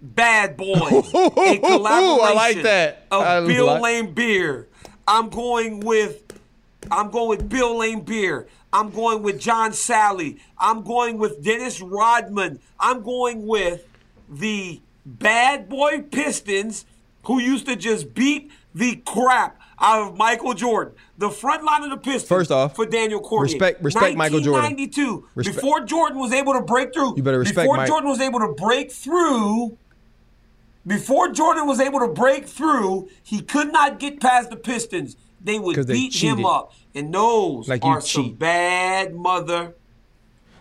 Bad 0.00 0.56
Boys. 0.56 0.72
a 1.14 1.58
collaboration 1.58 1.76
I 1.76 2.32
like 2.34 2.62
that. 2.62 3.06
Of 3.10 3.22
I 3.22 3.46
Bill 3.46 3.66
like- 3.66 3.82
Lane 3.82 4.14
Beer. 4.14 4.67
I'm 5.08 5.30
going 5.30 5.80
with 5.80 6.22
I'm 6.92 7.10
going 7.10 7.28
with 7.30 7.48
Bill 7.48 7.74
Laimbeer. 7.76 8.46
I'm 8.72 8.90
going 8.90 9.22
with 9.22 9.40
John 9.40 9.70
Salley. 9.72 10.38
I'm 10.58 10.82
going 10.82 11.18
with 11.18 11.42
Dennis 11.42 11.80
Rodman. 11.80 12.60
I'm 12.78 13.02
going 13.02 13.46
with 13.46 13.86
the 14.28 14.80
bad 15.06 15.68
boy 15.68 16.02
Pistons 16.02 16.84
who 17.24 17.40
used 17.40 17.66
to 17.66 17.76
just 17.76 18.12
beat 18.14 18.50
the 18.74 18.96
crap 19.06 19.60
out 19.80 20.08
of 20.08 20.16
Michael 20.16 20.52
Jordan. 20.52 20.94
The 21.16 21.30
front 21.30 21.64
line 21.64 21.84
of 21.84 21.90
the 21.90 21.96
Pistons 21.96 22.28
First 22.28 22.50
off, 22.50 22.76
for 22.76 22.84
Daniel 22.84 23.20
Cormier. 23.20 23.52
respect- 23.52 23.82
respect 23.82 24.16
Michael 24.16 24.40
Jordan. 24.40 24.76
1992, 24.76 25.52
before 25.52 25.80
Jordan 25.84 26.18
was 26.18 26.32
able 26.32 26.52
to 26.52 26.60
break 26.60 26.92
through. 26.92 27.16
You 27.16 27.22
better 27.22 27.38
respect 27.38 27.64
Before 27.64 27.76
Mike. 27.76 27.88
Jordan 27.88 28.10
was 28.10 28.20
able 28.20 28.40
to 28.40 28.48
break 28.48 28.92
through 28.92 29.78
before 30.88 31.30
Jordan 31.30 31.66
was 31.66 31.80
able 31.80 32.00
to 32.00 32.08
break 32.08 32.46
through, 32.46 33.08
he 33.22 33.42
could 33.42 33.72
not 33.72 33.98
get 34.00 34.20
past 34.20 34.50
the 34.50 34.56
Pistons. 34.56 35.16
They 35.40 35.58
would 35.58 35.76
they 35.76 35.92
beat 35.92 36.14
him 36.14 36.44
up. 36.44 36.72
And 36.94 37.14
those 37.14 37.68
Like 37.68 37.84
are 37.84 38.00
some 38.00 38.34
bad 38.34 39.14
mother. 39.14 39.74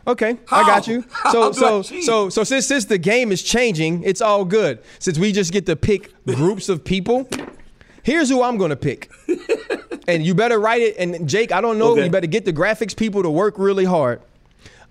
Okay, 0.05 0.37
How? 0.47 0.61
I 0.61 0.63
got 0.63 0.87
you. 0.87 1.03
So 1.31 1.51
so 1.51 1.81
so 1.81 2.29
so 2.29 2.43
since 2.43 2.67
since 2.67 2.85
the 2.85 2.97
game 2.97 3.31
is 3.31 3.41
changing, 3.41 4.03
it's 4.03 4.21
all 4.21 4.45
good. 4.45 4.79
Since 4.99 5.17
we 5.17 5.31
just 5.31 5.51
get 5.51 5.65
to 5.65 5.75
pick 5.75 6.13
groups 6.25 6.69
of 6.69 6.83
people, 6.83 7.27
here's 8.03 8.29
who 8.29 8.43
I'm 8.43 8.57
gonna 8.57 8.75
pick. 8.75 9.09
and 10.07 10.25
you 10.25 10.35
better 10.35 10.59
write 10.59 10.81
it. 10.81 10.95
And 10.97 11.27
Jake, 11.27 11.51
I 11.51 11.61
don't 11.61 11.77
know. 11.77 11.91
Okay. 11.91 12.05
You 12.05 12.11
better 12.11 12.27
get 12.27 12.45
the 12.45 12.53
graphics 12.53 12.95
people 12.95 13.23
to 13.23 13.29
work 13.29 13.55
really 13.57 13.85
hard. 13.85 14.21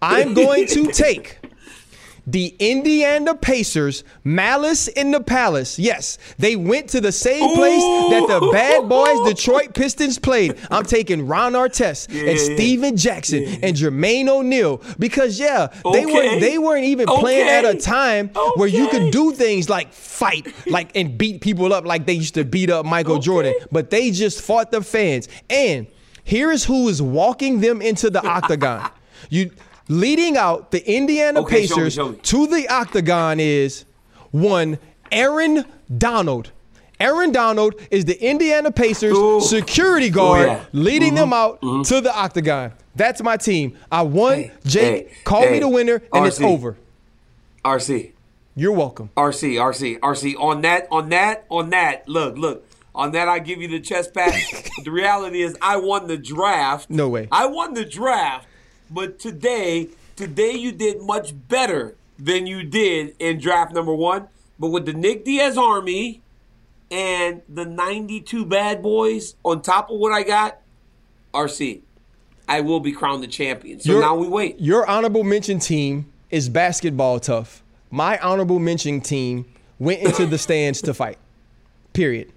I'm 0.03 0.35
going 0.35 0.67
to 0.69 0.87
take 0.93 1.39
the 2.27 2.55
Indiana 2.59 3.35
Pacers, 3.37 4.03
Malice 4.25 4.89
in 4.89 5.13
the 5.13 5.21
Palace. 5.21 5.79
Yes, 5.79 6.19
they 6.39 6.57
went 6.57 6.89
to 6.91 7.01
the 7.01 7.13
same 7.13 7.55
place 7.55 7.83
that 8.11 8.27
the 8.29 8.49
bad 8.53 8.89
boys 8.89 9.19
Detroit 9.35 9.75
Pistons 9.75 10.19
played. 10.19 10.57
I'm 10.71 10.85
taking 10.85 11.27
Ron 11.29 11.53
Artest 11.53 12.09
Yeah, 12.13 12.21
and 12.31 12.39
yeah, 12.39 12.45
yeah. 12.49 12.55
Stephen 12.57 12.97
Jackson 12.97 13.45
and 13.63 13.77
Jermaine 13.77 14.29
O'Neal 14.29 14.83
because 14.99 15.39
yeah, 15.39 15.69
they 15.93 16.05
Okay. 16.05 16.07
weren't 16.07 16.41
they 16.41 16.59
weren't 16.59 16.85
even 16.85 17.07
playing 17.07 17.49
at 17.49 17.65
a 17.65 17.69
Okay. 17.69 17.79
time 17.79 18.29
where 18.57 18.69
you 18.69 18.89
could 18.89 19.13
do 19.13 19.33
things 19.33 19.69
like 19.69 19.93
fight 19.93 20.47
like 20.67 20.97
and 20.97 21.17
beat 21.17 21.41
people 21.41 21.73
up 21.73 21.85
like 21.87 22.07
they 22.07 22.15
used 22.15 22.35
to 22.35 22.45
beat 22.45 22.71
up 22.71 22.85
Michael 22.87 23.19
Jordan, 23.19 23.55
but 23.71 23.91
they 23.91 24.11
just 24.11 24.41
fought 24.41 24.71
the 24.73 24.83
fans. 24.83 25.29
And 25.49 25.87
here's 26.25 26.65
who 26.65 26.89
is 26.89 27.01
walking 27.01 27.61
them 27.61 27.81
into 27.81 28.11
the 28.11 28.27
octagon. 28.27 28.91
You 29.31 29.53
leading 29.89 30.37
out 30.37 30.71
the 30.71 30.89
Indiana 30.91 31.41
Okay, 31.41 31.67
show 31.67 31.77
me, 31.77 31.83
Pacers 31.83 31.95
show 31.95 32.09
me. 32.11 32.19
to 32.23 32.47
the 32.47 32.69
octagon 32.69 33.41
is 33.41 33.85
one 34.31 34.79
Aaron 35.13 35.65
Donald. 35.97 36.51
Aaron 36.99 37.31
Donald 37.31 37.75
is 37.91 38.07
the 38.07 38.19
Indiana 38.25 38.73
Pacers 38.73 39.17
Ooh. 39.17 39.41
security 39.41 40.09
guard 40.09 40.47
yeah. 40.47 40.57
Mm-hmm. 40.59 40.83
leading 40.83 41.15
them 41.15 41.33
out 41.33 41.61
to 41.61 42.01
the 42.01 42.15
octagon. 42.15 42.73
That's 42.95 43.23
my 43.23 43.37
team. 43.37 43.77
I 43.93 44.03
won. 44.03 44.35
Hey, 44.39 44.53
Jake, 44.65 45.09
hey, 45.09 45.17
call 45.25 45.51
me 45.51 45.59
the 45.59 45.69
winner, 45.69 46.03
and 46.13 46.27
it's 46.27 46.41
over. 46.41 46.77
RC. 47.65 48.13
You're 48.55 48.73
welcome. 48.73 49.11
RC, 49.19 49.57
RC, 49.57 50.01
RC. 50.01 50.35
On 50.41 50.63
that, 50.63 50.89
on 50.91 51.11
that, 51.11 51.45
on 51.51 51.69
that. 51.71 52.09
Look, 52.09 52.39
look. 52.39 52.67
On 52.95 53.13
that, 53.13 53.29
I 53.29 53.39
give 53.41 53.61
you 53.61 53.69
the 53.69 53.81
chest 53.81 54.15
pat. 54.15 54.33
But 54.77 54.85
the 54.85 54.91
reality 54.91 55.43
is, 55.43 55.55
I 55.61 55.77
won 55.77 56.07
the 56.07 56.17
draft. 56.17 56.89
No 56.89 57.11
way. 57.11 57.29
I 57.31 57.45
won 57.45 57.75
the 57.75 57.85
draft, 57.85 58.49
but 58.91 59.19
today, 59.19 59.89
today 60.15 60.53
you 60.53 60.73
did 60.73 61.03
much 61.03 61.33
better 61.49 61.97
than 62.19 62.47
you 62.47 62.63
did 62.63 63.15
in 63.19 63.39
draft 63.39 63.73
number 63.73 63.95
one. 63.95 64.29
But 64.59 64.69
with 64.69 64.87
the 64.87 64.93
Nick 64.93 65.25
Diaz 65.25 65.59
Army 65.59 66.23
and 66.91 67.43
the 67.49 67.65
92 67.65 68.47
Bad 68.47 68.83
Boys 68.83 69.35
on 69.45 69.61
top 69.63 69.91
of 69.91 69.99
what 69.99 70.13
I 70.13 70.23
got, 70.23 70.59
RC, 71.35 71.83
I 72.49 72.61
will 72.61 72.81
be 72.81 72.93
crowned 72.93 73.23
the 73.23 73.29
champion. 73.29 73.81
So 73.81 73.93
Your- 73.93 74.01
now 74.01 74.17
we 74.17 74.29
wait. 74.29 74.59
Your 74.61 74.89
honorable 74.89 75.25
mention 75.25 75.59
team 75.59 76.11
is 76.31 76.49
basketball 76.49 77.21
tough. 77.21 77.63
My 77.91 78.19
honorable 78.19 78.59
mention 78.59 79.01
team 79.01 79.45
went 79.79 80.01
into 80.03 80.27
the 80.27 80.39
stands 80.47 80.81
to 80.83 80.95
fight. 80.95 81.19
Period. 81.93 82.33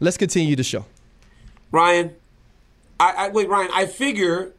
Let's 0.00 0.16
continue 0.16 0.56
the 0.56 0.64
show. 0.64 0.86
Ryan, 1.70 2.14
I, 2.98 3.12
I 3.12 3.28
wait, 3.28 3.48
Ryan. 3.48 3.70
I 3.72 3.86
figure 3.86 4.52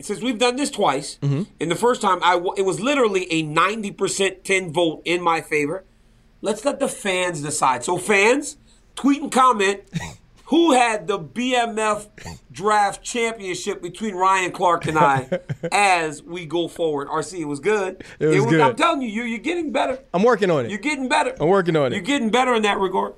since 0.00 0.20
we've 0.20 0.38
done 0.38 0.56
this 0.56 0.70
twice, 0.70 1.18
Mm-hmm. 1.22 1.42
and 1.60 1.70
the 1.70 1.76
first 1.76 2.00
time 2.02 2.18
I 2.22 2.32
w- 2.34 2.54
it 2.56 2.62
was 2.62 2.80
literally 2.80 3.26
a 3.32 3.42
ninety 3.42 3.90
percent 3.90 4.44
ten 4.44 4.72
vote 4.72 5.02
in 5.04 5.22
my 5.22 5.40
favor. 5.40 5.84
Let's 6.42 6.64
let 6.64 6.80
the 6.80 6.88
fans 6.88 7.40
decide. 7.42 7.82
So 7.84 7.96
fans, 7.98 8.56
tweet 8.94 9.22
and 9.22 9.32
comment 9.32 9.80
who 10.46 10.72
had 10.72 11.06
the 11.08 11.18
BMF 11.18 12.06
draft 12.52 13.02
championship 13.02 13.82
between 13.82 14.14
Ryan 14.14 14.52
Clark 14.52 14.86
and 14.86 14.96
I 14.98 15.40
as 15.72 16.22
we 16.22 16.46
go 16.46 16.68
forward. 16.68 17.08
RC, 17.08 17.40
it 17.40 17.44
was 17.46 17.58
good. 17.58 18.04
It 18.20 18.26
was 18.26 18.46
good. 18.46 18.60
I'm 18.60 18.76
telling 18.76 19.02
you, 19.02 19.08
you're, 19.08 19.26
you're 19.26 19.38
getting 19.38 19.72
better. 19.72 19.98
I'm 20.14 20.22
working 20.22 20.50
on 20.50 20.66
it. 20.66 20.70
You're 20.70 20.78
getting 20.78 21.08
better. 21.08 21.34
I'm 21.40 21.48
working 21.48 21.74
on 21.74 21.92
it. 21.92 21.96
You're 21.96 22.04
getting 22.04 22.30
better 22.30 22.54
in 22.54 22.62
that 22.62 22.78
regard. 22.78 23.14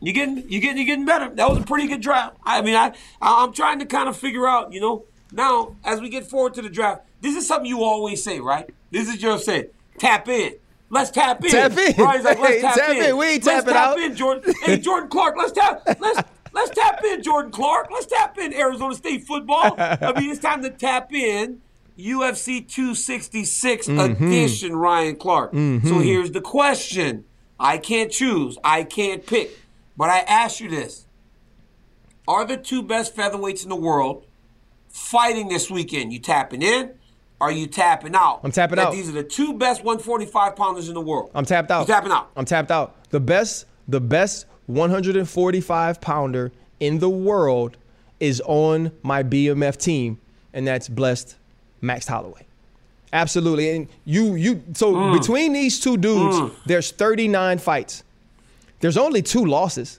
You're 0.00 0.14
getting, 0.14 0.38
you're 0.50 0.60
getting, 0.60 0.78
you're 0.78 0.86
getting 0.86 1.04
better. 1.06 1.32
That 1.34 1.48
was 1.48 1.58
a 1.58 1.62
pretty 1.62 1.86
good 1.86 2.00
draft. 2.00 2.36
I 2.42 2.60
mean, 2.60 2.74
I, 2.74 2.92
I'm 3.22 3.52
trying 3.52 3.78
to 3.78 3.86
kind 3.86 4.08
of 4.08 4.16
figure 4.16 4.46
out, 4.48 4.72
you 4.72 4.80
know, 4.80 5.04
now 5.34 5.76
as 5.84 6.00
we 6.00 6.08
get 6.08 6.26
forward 6.26 6.54
to 6.54 6.62
the 6.62 6.68
draft, 6.70 7.02
this 7.20 7.36
is 7.36 7.46
something 7.46 7.66
you 7.68 7.82
always 7.82 8.22
say, 8.22 8.40
right? 8.40 8.68
This 8.90 9.08
is 9.08 9.22
your 9.22 9.38
say, 9.38 9.68
tap 9.98 10.28
in. 10.28 10.54
Let's 10.90 11.10
tap 11.10 11.42
in. 11.44 11.50
Tap 11.50 11.72
in. 11.76 11.94
Ryan's 12.02 12.24
like, 12.24 12.38
let's 12.38 12.54
Hey, 12.54 12.60
tap, 12.60 12.74
tap 12.76 12.90
in. 12.90 13.04
in. 13.04 13.16
We 13.16 13.26
ain't 13.26 13.44
let's 13.46 13.64
tap 13.64 13.74
out. 13.74 13.98
in, 13.98 14.14
Jordan. 14.14 14.54
Hey, 14.62 14.78
Jordan 14.78 15.08
Clark, 15.08 15.34
let's 15.36 15.52
tap. 15.52 15.82
Let's 15.98 16.28
let's 16.52 16.70
tap 16.70 17.02
in, 17.04 17.22
Jordan 17.22 17.50
Clark. 17.50 17.88
Let's 17.90 18.06
tap 18.06 18.38
in 18.38 18.54
Arizona 18.54 18.94
State 18.94 19.24
football. 19.26 19.74
I 19.78 20.12
mean, 20.18 20.30
it's 20.30 20.40
time 20.40 20.62
to 20.62 20.70
tap 20.70 21.12
in. 21.12 21.60
UFC 21.98 22.66
266 22.68 23.86
Mm-hmm. 23.88 24.24
edition, 24.26 24.74
Ryan 24.76 25.16
Clark. 25.16 25.52
So 25.52 25.98
here's 26.00 26.32
the 26.32 26.40
question. 26.40 27.24
I 27.58 27.78
can't 27.78 28.10
choose. 28.10 28.58
I 28.64 28.82
can't 28.84 29.24
pick. 29.24 29.50
But 29.96 30.10
I 30.10 30.18
ask 30.20 30.58
you 30.60 30.68
this. 30.68 31.06
Are 32.26 32.44
the 32.44 32.56
two 32.56 32.82
best 32.82 33.14
featherweights 33.16 33.62
in 33.62 33.68
the 33.68 33.76
world 33.76 34.24
fighting 34.94 35.48
this 35.48 35.68
weekend? 35.68 36.12
You 36.12 36.20
tapping 36.20 36.62
in? 36.62 36.92
Are 37.40 37.50
you 37.50 37.66
tapping 37.66 38.14
out? 38.14 38.40
I'm 38.44 38.52
tapping 38.52 38.76
That 38.76 38.86
out. 38.86 38.92
These 38.92 39.08
are 39.08 39.12
the 39.12 39.24
two 39.24 39.54
best 39.54 39.82
145 39.84 40.54
pounders 40.54 40.88
in 40.88 40.94
the 40.94 41.00
world. 41.00 41.30
I'm 41.34 41.44
tapped 41.44 41.70
out. 41.70 41.80
You 41.80 41.92
tapping 41.92 42.12
out. 42.12 42.30
I'm 42.36 42.44
tapped 42.44 42.70
out. 42.70 42.94
The 43.10 43.18
best, 43.20 43.66
the 43.88 44.00
best 44.00 44.46
145 44.66 46.00
pounder 46.00 46.52
in 46.78 47.00
the 47.00 47.10
world 47.10 47.76
is 48.20 48.40
on 48.46 48.92
my 49.02 49.22
BMF 49.24 49.76
team, 49.76 50.18
and 50.54 50.66
that's 50.66 50.88
blessed 50.88 51.34
Max 51.80 52.06
Holloway. 52.06 52.46
Absolutely. 53.12 53.70
And 53.70 53.88
you 54.04 54.34
you 54.36 54.62
so 54.74 54.92
Mm. 54.94 55.18
between 55.18 55.52
these 55.52 55.80
two 55.80 55.96
dudes, 55.96 56.52
there's 56.66 56.92
39 56.92 57.58
fights. 57.58 58.04
There's 58.80 58.96
only 58.96 59.22
two 59.22 59.44
losses. 59.44 59.98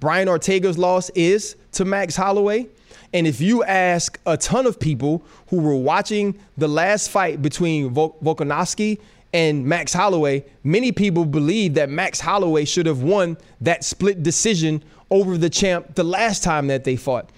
Brian 0.00 0.26
Ortega's 0.26 0.78
loss 0.78 1.10
is 1.10 1.54
to 1.72 1.84
Max 1.84 2.16
Holloway. 2.16 2.66
And 3.12 3.26
if 3.26 3.40
you 3.40 3.62
ask 3.64 4.18
a 4.26 4.36
ton 4.36 4.66
of 4.66 4.80
people 4.80 5.22
who 5.48 5.60
were 5.60 5.76
watching 5.76 6.38
the 6.56 6.68
last 6.68 7.10
fight 7.10 7.42
between 7.42 7.90
Vol- 7.90 8.16
Volkanovski 8.22 8.98
and 9.34 9.66
Max 9.66 9.92
Holloway, 9.92 10.44
many 10.64 10.92
people 10.92 11.24
believe 11.24 11.74
that 11.74 11.90
Max 11.90 12.20
Holloway 12.20 12.64
should 12.64 12.86
have 12.86 13.02
won 13.02 13.36
that 13.60 13.84
split 13.84 14.22
decision 14.22 14.82
over 15.10 15.36
the 15.36 15.50
champ 15.50 15.94
the 15.94 16.04
last 16.04 16.42
time 16.42 16.68
that 16.68 16.84
they 16.84 16.96
fought. 16.96 17.28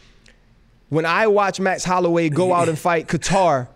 When 0.91 1.07
I 1.07 1.27
watch 1.27 1.59
Max 1.59 1.83
Holloway 1.85 2.29
go 2.29 2.53
out 2.53 2.69
and 2.69 2.79
fight 2.79 3.09
Kattar 3.09 3.69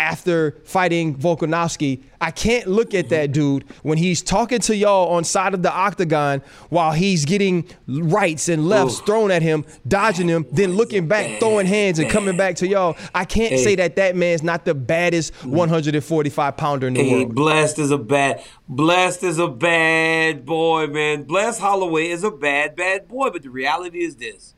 after 0.00 0.52
fighting 0.64 1.14
Volkanovski, 1.14 2.02
I 2.22 2.30
can't 2.30 2.66
look 2.66 2.94
at 2.94 3.10
that 3.10 3.32
dude 3.32 3.64
when 3.82 3.98
he's 3.98 4.22
talking 4.22 4.58
to 4.60 4.74
y'all 4.74 5.10
on 5.10 5.24
side 5.24 5.52
of 5.52 5.62
the 5.62 5.70
octagon 5.72 6.40
while 6.70 6.92
he's 6.92 7.24
getting 7.26 7.68
rights 7.86 8.48
and 8.48 8.66
lefts 8.66 8.98
Ooh. 9.00 9.04
thrown 9.04 9.30
at 9.30 9.42
him, 9.42 9.64
dodging 9.86 10.26
him, 10.28 10.46
then 10.52 10.72
looking 10.72 11.06
back, 11.06 11.38
throwing 11.38 11.66
hands 11.66 11.98
and 11.98 12.10
coming 12.10 12.36
back 12.36 12.56
to 12.56 12.66
y'all. 12.66 12.96
I 13.14 13.26
can't 13.26 13.58
say 13.60 13.74
that 13.76 13.96
that 13.96 14.16
man's 14.16 14.42
not 14.42 14.64
the 14.64 14.74
baddest 14.74 15.34
145 15.44 16.56
pounder 16.56 16.86
in 16.88 16.94
the 16.94 17.02
Hey, 17.04 17.16
world. 17.16 17.34
blessed 17.34 17.78
is 17.78 17.90
a 17.90 17.98
bad, 17.98 18.42
blessed 18.68 19.22
is 19.22 19.38
a 19.38 19.48
bad 19.48 20.46
boy, 20.46 20.86
man. 20.86 21.24
Blessed 21.24 21.60
Holloway 21.60 22.08
is 22.08 22.24
a 22.24 22.30
bad, 22.30 22.74
bad 22.74 23.06
boy. 23.06 23.28
But 23.30 23.42
the 23.42 23.50
reality 23.50 24.02
is 24.02 24.16
this: 24.16 24.54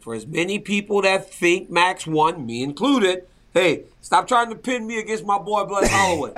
for 0.00 0.14
as 0.14 0.26
many 0.26 0.58
people 0.58 1.02
that 1.02 1.32
think 1.32 1.70
Max 1.70 2.06
won, 2.06 2.44
me 2.46 2.62
included, 2.62 3.26
hey, 3.56 3.84
stop 4.00 4.28
trying 4.28 4.50
to 4.50 4.56
pin 4.56 4.86
me 4.86 4.98
against 4.98 5.24
my 5.24 5.38
boy 5.38 5.64
Blessed 5.64 5.90
Holloway. 5.92 6.32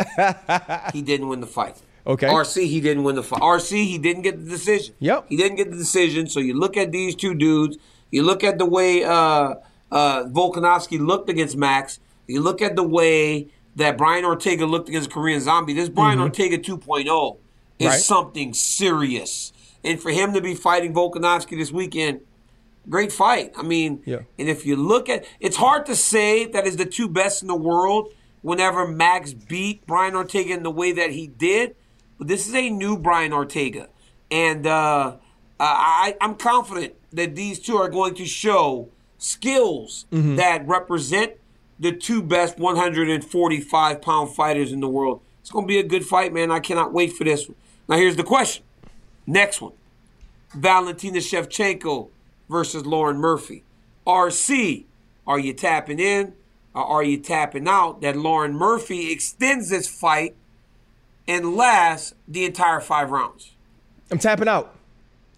he 0.92 1.02
didn't 1.02 1.28
win 1.28 1.40
the 1.40 1.46
fight. 1.46 1.76
Okay. 2.06 2.26
RC, 2.26 2.66
he 2.66 2.80
didn't 2.80 3.02
win 3.04 3.16
the 3.16 3.22
fight. 3.22 3.40
RC, 3.42 3.84
he 3.84 3.98
didn't 3.98 4.22
get 4.22 4.42
the 4.42 4.48
decision. 4.50 4.94
Yep. 5.00 5.26
He 5.28 5.36
didn't 5.36 5.56
get 5.56 5.70
the 5.70 5.76
decision. 5.76 6.26
So 6.28 6.40
you 6.40 6.54
look 6.58 6.76
at 6.76 6.90
these 6.92 7.14
two 7.14 7.34
dudes. 7.34 7.76
You 8.10 8.22
look 8.22 8.42
at 8.42 8.56
the 8.56 8.64
way 8.64 9.04
uh, 9.04 9.54
uh, 9.90 10.24
Volkanovski 10.24 10.98
looked 11.04 11.28
against 11.28 11.56
Max. 11.56 12.00
You 12.26 12.40
look 12.40 12.62
at 12.62 12.76
the 12.76 12.82
way 12.82 13.48
that 13.76 13.98
Brian 13.98 14.24
Ortega 14.24 14.64
looked 14.64 14.88
against 14.88 15.10
Korean 15.10 15.40
Zombie. 15.40 15.74
This 15.74 15.88
Brian 15.88 16.18
Ortega 16.20 16.56
2.0 16.58 16.66
is 17.04 17.38
Mm-hmm. 17.80 17.86
Right. 17.86 18.00
something 18.00 18.54
serious. 18.54 19.52
And 19.84 20.00
for 20.00 20.10
him 20.10 20.32
to 20.32 20.40
be 20.40 20.54
fighting 20.56 20.92
Volkanovski 20.94 21.56
this 21.58 21.70
weekend, 21.70 22.20
great 22.88 23.12
fight. 23.12 23.52
I 23.56 23.62
mean, 23.62 24.02
Yeah. 24.06 24.20
and 24.38 24.48
if 24.48 24.64
you 24.66 24.76
look 24.76 25.08
at, 25.08 25.24
it's 25.40 25.56
hard 25.56 25.86
to 25.86 25.94
say 25.96 26.46
that 26.46 26.66
is 26.66 26.76
the 26.76 26.86
two 26.86 27.08
best 27.08 27.42
in 27.42 27.48
the 27.48 27.54
world. 27.56 28.12
Whenever 28.42 28.86
Max 28.86 29.32
beat 29.32 29.84
Brian 29.86 30.14
Ortega 30.14 30.54
in 30.54 30.62
the 30.62 30.70
way 30.70 30.92
that 30.92 31.10
he 31.10 31.26
did, 31.26 31.74
but 32.18 32.28
this 32.28 32.46
is 32.48 32.54
a 32.54 32.70
new 32.70 32.96
Brian 32.96 33.32
Ortega, 33.32 33.88
and 34.30 34.66
uh, 34.66 35.16
I, 35.58 36.16
I'm 36.20 36.36
confident 36.36 36.94
that 37.12 37.34
these 37.34 37.58
two 37.58 37.76
are 37.76 37.88
going 37.88 38.14
to 38.14 38.24
show 38.24 38.88
skills 39.18 40.06
Mm-hmm. 40.12 40.36
that 40.36 40.66
represent 40.68 41.32
the 41.80 41.90
two 41.92 42.22
best 42.22 42.58
145 42.58 44.00
pound 44.02 44.30
fighters 44.34 44.72
in 44.72 44.80
the 44.80 44.88
world. 44.88 45.20
It's 45.40 45.50
going 45.50 45.64
to 45.64 45.68
be 45.68 45.78
a 45.78 45.82
good 45.82 46.04
fight, 46.06 46.32
man. 46.32 46.50
I 46.50 46.60
cannot 46.60 46.92
wait 46.92 47.12
for 47.14 47.24
this 47.24 47.48
one. 47.48 47.56
Now, 47.88 47.96
here's 47.96 48.16
the 48.16 48.22
question. 48.24 48.64
Next 49.26 49.60
one. 49.60 49.72
Valentina 50.54 51.18
Shevchenko 51.18 52.08
versus 52.48 52.84
Lauren 52.86 53.18
Murphy. 53.18 53.64
RC, 54.06 54.84
are 55.26 55.38
you 55.38 55.52
tapping 55.52 55.98
in 55.98 56.32
or 56.74 56.84
are 56.84 57.02
you 57.02 57.18
tapping 57.18 57.68
out 57.68 58.00
that 58.00 58.16
Lauren 58.16 58.54
Murphy 58.54 59.12
extends 59.12 59.68
this 59.70 59.88
fight 59.88 60.34
and 61.26 61.54
lasts 61.54 62.14
the 62.26 62.44
entire 62.44 62.80
five 62.80 63.10
rounds? 63.10 63.52
I'm 64.10 64.18
tapping 64.18 64.48
out. 64.48 64.74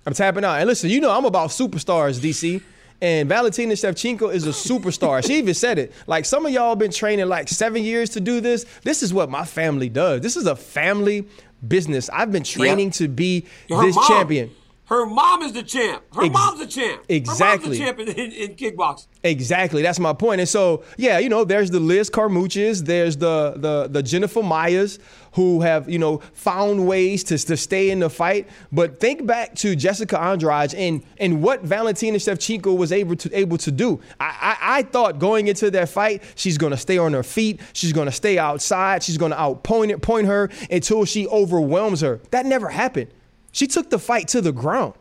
I'm 0.06 0.14
tapping 0.14 0.44
out. 0.44 0.54
And 0.60 0.66
listen, 0.68 0.88
you 0.90 1.00
know 1.00 1.10
I'm 1.10 1.24
about 1.24 1.50
superstars, 1.50 2.20
DC. 2.20 2.62
And 3.02 3.28
Valentina 3.28 3.72
Shevchenko 3.74 4.32
is 4.32 4.46
a 4.46 4.50
superstar. 4.50 5.24
she 5.26 5.38
even 5.38 5.54
said 5.54 5.78
it. 5.78 5.92
Like 6.06 6.26
some 6.26 6.44
of 6.44 6.52
y'all 6.52 6.76
been 6.76 6.90
training 6.90 7.26
like 7.26 7.48
seven 7.48 7.82
years 7.82 8.10
to 8.10 8.20
do 8.20 8.40
this. 8.40 8.66
This 8.82 9.02
is 9.02 9.12
what 9.14 9.30
my 9.30 9.44
family 9.44 9.88
does. 9.88 10.20
This 10.20 10.36
is 10.36 10.46
a 10.46 10.54
family 10.54 11.26
business. 11.66 12.10
I've 12.10 12.30
been 12.30 12.44
training 12.44 12.90
to 12.92 13.08
be 13.08 13.46
Her 13.70 13.82
this 13.82 13.96
mom- 13.96 14.06
champion. 14.06 14.50
Her 14.90 15.06
mom 15.06 15.42
is 15.42 15.52
the 15.52 15.62
champ. 15.62 16.02
Her 16.12 16.24
Ex- 16.24 16.32
mom's 16.34 16.58
the 16.58 16.66
champ. 16.66 17.04
exactly. 17.08 17.46
Her 17.46 17.54
mom's 17.56 17.78
the 17.78 17.84
champ 17.84 17.98
in, 18.00 18.08
in, 18.08 18.32
in 18.32 18.56
kickboxing. 18.56 19.06
Exactly. 19.22 19.82
That's 19.82 20.00
my 20.00 20.12
point. 20.12 20.40
And 20.40 20.48
so, 20.48 20.82
yeah, 20.96 21.20
you 21.20 21.28
know, 21.28 21.44
there's 21.44 21.70
the 21.70 21.78
Liz 21.78 22.10
Carmouches, 22.10 22.82
there's 22.82 23.16
the 23.16 23.54
the 23.56 23.86
the 23.88 24.02
Jennifer 24.02 24.42
Maia 24.42 24.88
who 25.34 25.60
have, 25.60 25.88
you 25.88 25.98
know, 26.00 26.18
found 26.32 26.88
ways 26.88 27.22
to, 27.22 27.38
to 27.38 27.56
stay 27.56 27.90
in 27.90 28.00
the 28.00 28.10
fight. 28.10 28.48
But 28.72 28.98
think 28.98 29.26
back 29.26 29.54
to 29.56 29.76
Jessica 29.76 30.20
Andrade 30.20 30.74
and 30.74 31.04
and 31.18 31.40
what 31.40 31.62
Valentina 31.62 32.18
Shevchenko 32.18 32.76
was 32.76 32.90
able 32.90 33.14
to 33.14 33.38
able 33.38 33.58
to 33.58 33.70
do. 33.70 34.00
I, 34.18 34.56
I, 34.60 34.78
I 34.78 34.82
thought 34.82 35.20
going 35.20 35.46
into 35.46 35.70
that 35.70 35.88
fight, 35.88 36.24
she's 36.34 36.58
gonna 36.58 36.76
stay 36.76 36.98
on 36.98 37.12
her 37.12 37.22
feet, 37.22 37.60
she's 37.74 37.92
gonna 37.92 38.10
stay 38.10 38.38
outside, 38.38 39.04
she's 39.04 39.18
gonna 39.18 39.36
outpoint 39.36 39.90
it, 39.90 40.02
point 40.02 40.26
her 40.26 40.50
until 40.68 41.04
she 41.04 41.28
overwhelms 41.28 42.00
her. 42.00 42.20
That 42.32 42.44
never 42.44 42.68
happened. 42.68 43.12
She 43.52 43.66
took 43.66 43.90
the 43.90 43.98
fight 43.98 44.28
to 44.28 44.40
the 44.40 44.52
ground. 44.52 44.94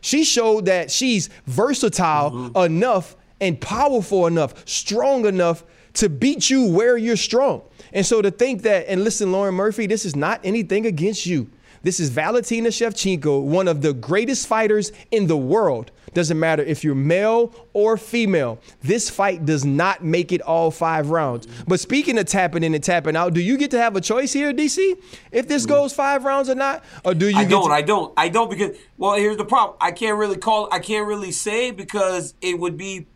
She 0.00 0.24
showed 0.24 0.66
that 0.66 0.90
she's 0.90 1.30
versatile 1.46 2.30
mm-hmm. 2.30 2.58
enough 2.58 3.16
and 3.40 3.60
powerful 3.60 4.26
enough, 4.26 4.68
strong 4.68 5.26
enough 5.26 5.64
to 5.94 6.08
beat 6.08 6.50
you 6.50 6.66
where 6.66 6.96
you're 6.96 7.16
strong. 7.16 7.62
And 7.92 8.04
so 8.04 8.22
to 8.22 8.30
think 8.30 8.62
that, 8.62 8.86
and 8.88 9.04
listen, 9.04 9.30
Lauren 9.32 9.54
Murphy, 9.54 9.86
this 9.86 10.04
is 10.04 10.16
not 10.16 10.40
anything 10.42 10.86
against 10.86 11.26
you. 11.26 11.50
This 11.82 12.00
is 12.00 12.10
Valentina 12.10 12.68
Shevchenko, 12.68 13.42
one 13.42 13.68
of 13.68 13.82
the 13.82 13.92
greatest 13.92 14.46
fighters 14.46 14.92
in 15.10 15.26
the 15.26 15.36
world. 15.36 15.90
Doesn't 16.14 16.38
matter 16.38 16.62
if 16.62 16.84
you're 16.84 16.94
male 16.94 17.54
or 17.72 17.96
female. 17.96 18.58
This 18.82 19.08
fight 19.08 19.46
does 19.46 19.64
not 19.64 20.04
make 20.04 20.30
it 20.32 20.42
all 20.42 20.70
five 20.70 21.10
rounds. 21.10 21.46
But 21.66 21.80
speaking 21.80 22.18
of 22.18 22.26
tapping 22.26 22.62
in 22.62 22.74
and 22.74 22.84
tapping 22.84 23.16
out, 23.16 23.32
do 23.34 23.40
you 23.40 23.56
get 23.56 23.70
to 23.72 23.78
have 23.78 23.96
a 23.96 24.00
choice 24.00 24.32
here, 24.32 24.52
DC? 24.52 24.94
If 25.30 25.48
this 25.48 25.64
goes 25.66 25.94
five 25.94 26.24
rounds 26.24 26.48
or 26.50 26.54
not? 26.54 26.84
Or 27.04 27.14
do 27.14 27.28
you 27.28 27.36
I 27.38 27.44
get 27.44 27.50
don't. 27.50 27.68
to- 27.68 27.74
I 27.74 27.82
don't. 27.82 28.12
I 28.16 28.28
don't 28.28 28.50
because 28.50 28.76
well, 28.98 29.14
here's 29.14 29.36
the 29.38 29.44
problem. 29.44 29.76
I 29.80 29.90
can't 29.92 30.18
really 30.18 30.36
call. 30.36 30.68
I 30.70 30.78
can't 30.80 31.06
really 31.06 31.32
say 31.32 31.70
because 31.70 32.34
it 32.40 32.58
would 32.58 32.76
be 32.76 33.06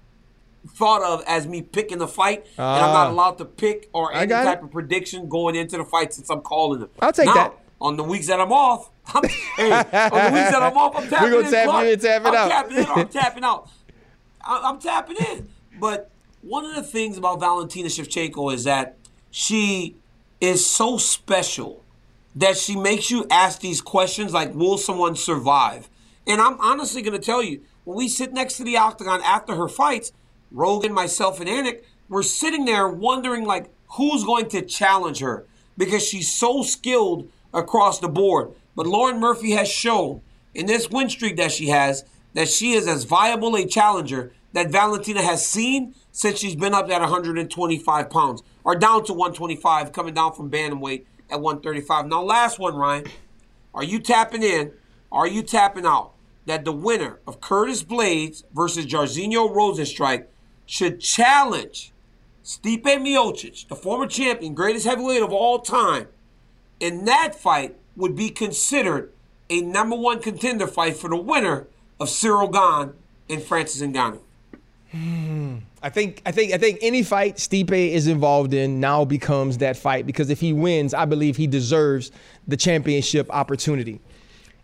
thought 0.75 1.03
of 1.03 1.23
as 1.27 1.47
me 1.47 1.63
picking 1.63 1.99
the 1.99 2.09
fight, 2.09 2.45
and 2.57 2.67
I'm 2.67 2.93
not 2.93 3.07
Ah. 3.07 3.11
allowed 3.11 3.39
to 3.39 3.45
pick 3.45 3.89
or 3.93 4.13
any 4.15 4.33
type 4.33 4.59
it. 4.59 4.65
of 4.65 4.71
prediction 4.73 5.29
going 5.29 5.55
into 5.55 5.77
the 5.77 5.85
fight 5.85 6.13
since 6.13 6.29
I'm 6.31 6.41
calling 6.41 6.81
them. 6.81 6.89
I'll 7.01 7.13
take 7.13 7.27
now, 7.27 7.35
that. 7.35 7.59
On 7.81 7.97
the 7.97 8.03
weeks 8.03 8.27
that 8.29 8.41
I'm 8.41 8.53
off, 8.53 8.91
I'm, 9.15 9.25
hey, 9.57 9.71
on 9.73 9.85
the 9.91 10.31
weeks 10.33 10.51
that 10.51 10.63
I'm 10.63 10.77
off, 10.77 10.97
I'm 10.97 11.09
tapping 11.09 11.31
gonna 11.31 11.47
in. 11.47 11.51
tap 11.53 11.65
Clark. 11.69 11.85
you 11.87 11.93
in, 11.93 11.99
tapping 12.01 12.27
I'm 12.29 12.35
out. 12.35 12.49
tapping 12.51 12.77
in 12.77 12.87
I'm 12.87 13.09
tapping 13.09 13.45
out. 13.45 13.69
I- 14.45 14.61
I'm 14.65 14.79
tapping 14.81 15.17
in, 15.33 15.49
but 15.81 16.11
one 16.43 16.65
of 16.65 16.75
the 16.75 16.83
things 16.83 17.17
about 17.17 17.41
Valentina 17.41 17.89
Shevchenko 17.89 18.53
is 18.55 18.65
that 18.65 18.97
she 19.31 19.97
is 20.41 20.67
so 20.67 20.99
special 20.99 21.83
that 22.35 22.57
she 22.57 22.77
makes 22.77 23.11
you 23.11 23.27
ask 23.31 23.61
these 23.61 23.81
questions 23.81 24.33
like, 24.33 24.55
will 24.55 24.77
someone 24.79 25.17
survive? 25.17 25.89
And 26.27 26.41
I'm 26.41 26.61
honestly 26.61 27.01
going 27.03 27.19
to 27.19 27.25
tell 27.25 27.43
you, 27.43 27.63
when 27.85 27.97
we 27.97 28.09
sit 28.09 28.33
next 28.33 28.57
to 28.59 28.65
the 28.65 28.77
octagon 28.77 29.23
after 29.23 29.55
her 29.55 29.69
fights, 29.69 30.13
Rogan, 30.53 30.93
myself, 30.93 31.41
and 31.41 31.49
Anik, 31.49 31.83
we're 32.09 32.23
sitting 32.23 32.65
there 32.67 32.89
wondering 32.89 33.45
like, 33.45 33.71
who's 33.93 34.23
going 34.25 34.49
to 34.51 34.63
challenge 34.63 35.21
her 35.21 35.47
because 35.79 36.07
she's 36.07 36.31
so 36.33 36.63
skilled 36.63 37.31
across 37.55 37.99
the 38.01 38.09
board. 38.09 38.53
But 38.77 38.87
Lauren 38.87 39.19
Murphy 39.19 39.53
has 39.53 39.69
shown 39.69 40.21
in 40.55 40.67
this 40.67 40.91
win 40.91 41.09
streak 41.09 41.37
that 41.39 41.51
she 41.51 41.69
has 41.69 42.05
that 42.35 42.49
she 42.49 42.75
is 42.75 42.87
as 42.87 43.05
viable 43.05 43.57
a 43.57 43.67
challenger 43.67 44.33
that 44.53 44.71
Valentina 44.71 45.23
has 45.23 45.47
seen 45.47 45.95
since 46.13 46.39
she's 46.39 46.55
been 46.55 46.75
up 46.75 46.91
at 46.91 47.01
125 47.01 48.11
pounds 48.11 48.43
or 48.63 48.75
down 48.75 49.05
to 49.05 49.13
125, 49.13 49.93
coming 49.93 50.15
down 50.15 50.35
from 50.35 50.51
bantamweight 50.51 51.05
at 51.31 51.41
135. 51.41 52.07
Now, 52.07 52.23
last 52.23 52.59
one, 52.59 52.75
Ryan. 52.75 53.07
Are 53.75 53.85
you 53.85 53.99
tapping 53.99 54.43
in? 54.43 54.73
Are 55.11 55.27
you 55.27 55.43
tapping 55.43 55.87
out? 55.87 56.13
That 56.45 56.65
the 56.65 56.73
winner 56.73 57.21
of 57.27 57.41
Curtis 57.41 57.83
Blaydes 57.83 58.45
versus 58.55 58.87
Jairzinho 58.87 59.55
Rozenstruik 59.55 60.27
should 60.65 61.01
challenge 61.01 61.93
Stipe 62.45 62.83
Miocic, 62.83 63.67
the 63.69 63.75
former 63.75 64.07
champion, 64.07 64.55
greatest 64.55 64.87
heavyweight 64.87 65.23
of 65.23 65.33
all 65.33 65.59
time. 65.59 66.07
In 66.79 67.05
that 67.07 67.35
fight 67.35 67.77
would 67.97 68.15
be 68.15 68.31
considered 68.31 69.13
a 69.49 69.61
number 69.61 69.97
one 69.97 70.21
contender 70.21 70.67
fight 70.67 70.97
for 70.97 71.09
the 71.09 71.17
winner 71.17 71.67
of 71.99 72.09
Ciryl 72.09 72.53
Gane 72.53 72.95
and 73.29 73.43
Francis 73.43 73.83
Ngannou. 73.83 74.21
Hmm. 74.93 75.57
I 75.83 75.89
think 75.89 76.23
I 76.27 76.33
think 76.33 76.53
I 76.53 76.59
think 76.59 76.79
any 76.83 77.03
fight 77.03 77.37
Stipe 77.37 77.71
is 77.71 78.07
involved 78.07 78.55
in 78.55 78.81
now 78.81 79.05
becomes 79.05 79.59
that 79.59 79.77
fight 79.77 80.07
because 80.07 80.31
if 80.31 80.41
he 80.41 80.53
wins, 80.53 80.95
I 80.95 81.05
believe 81.05 81.37
he 81.37 81.47
deserves 81.47 82.11
the 82.49 82.57
championship 82.57 83.29
opportunity. 83.31 84.01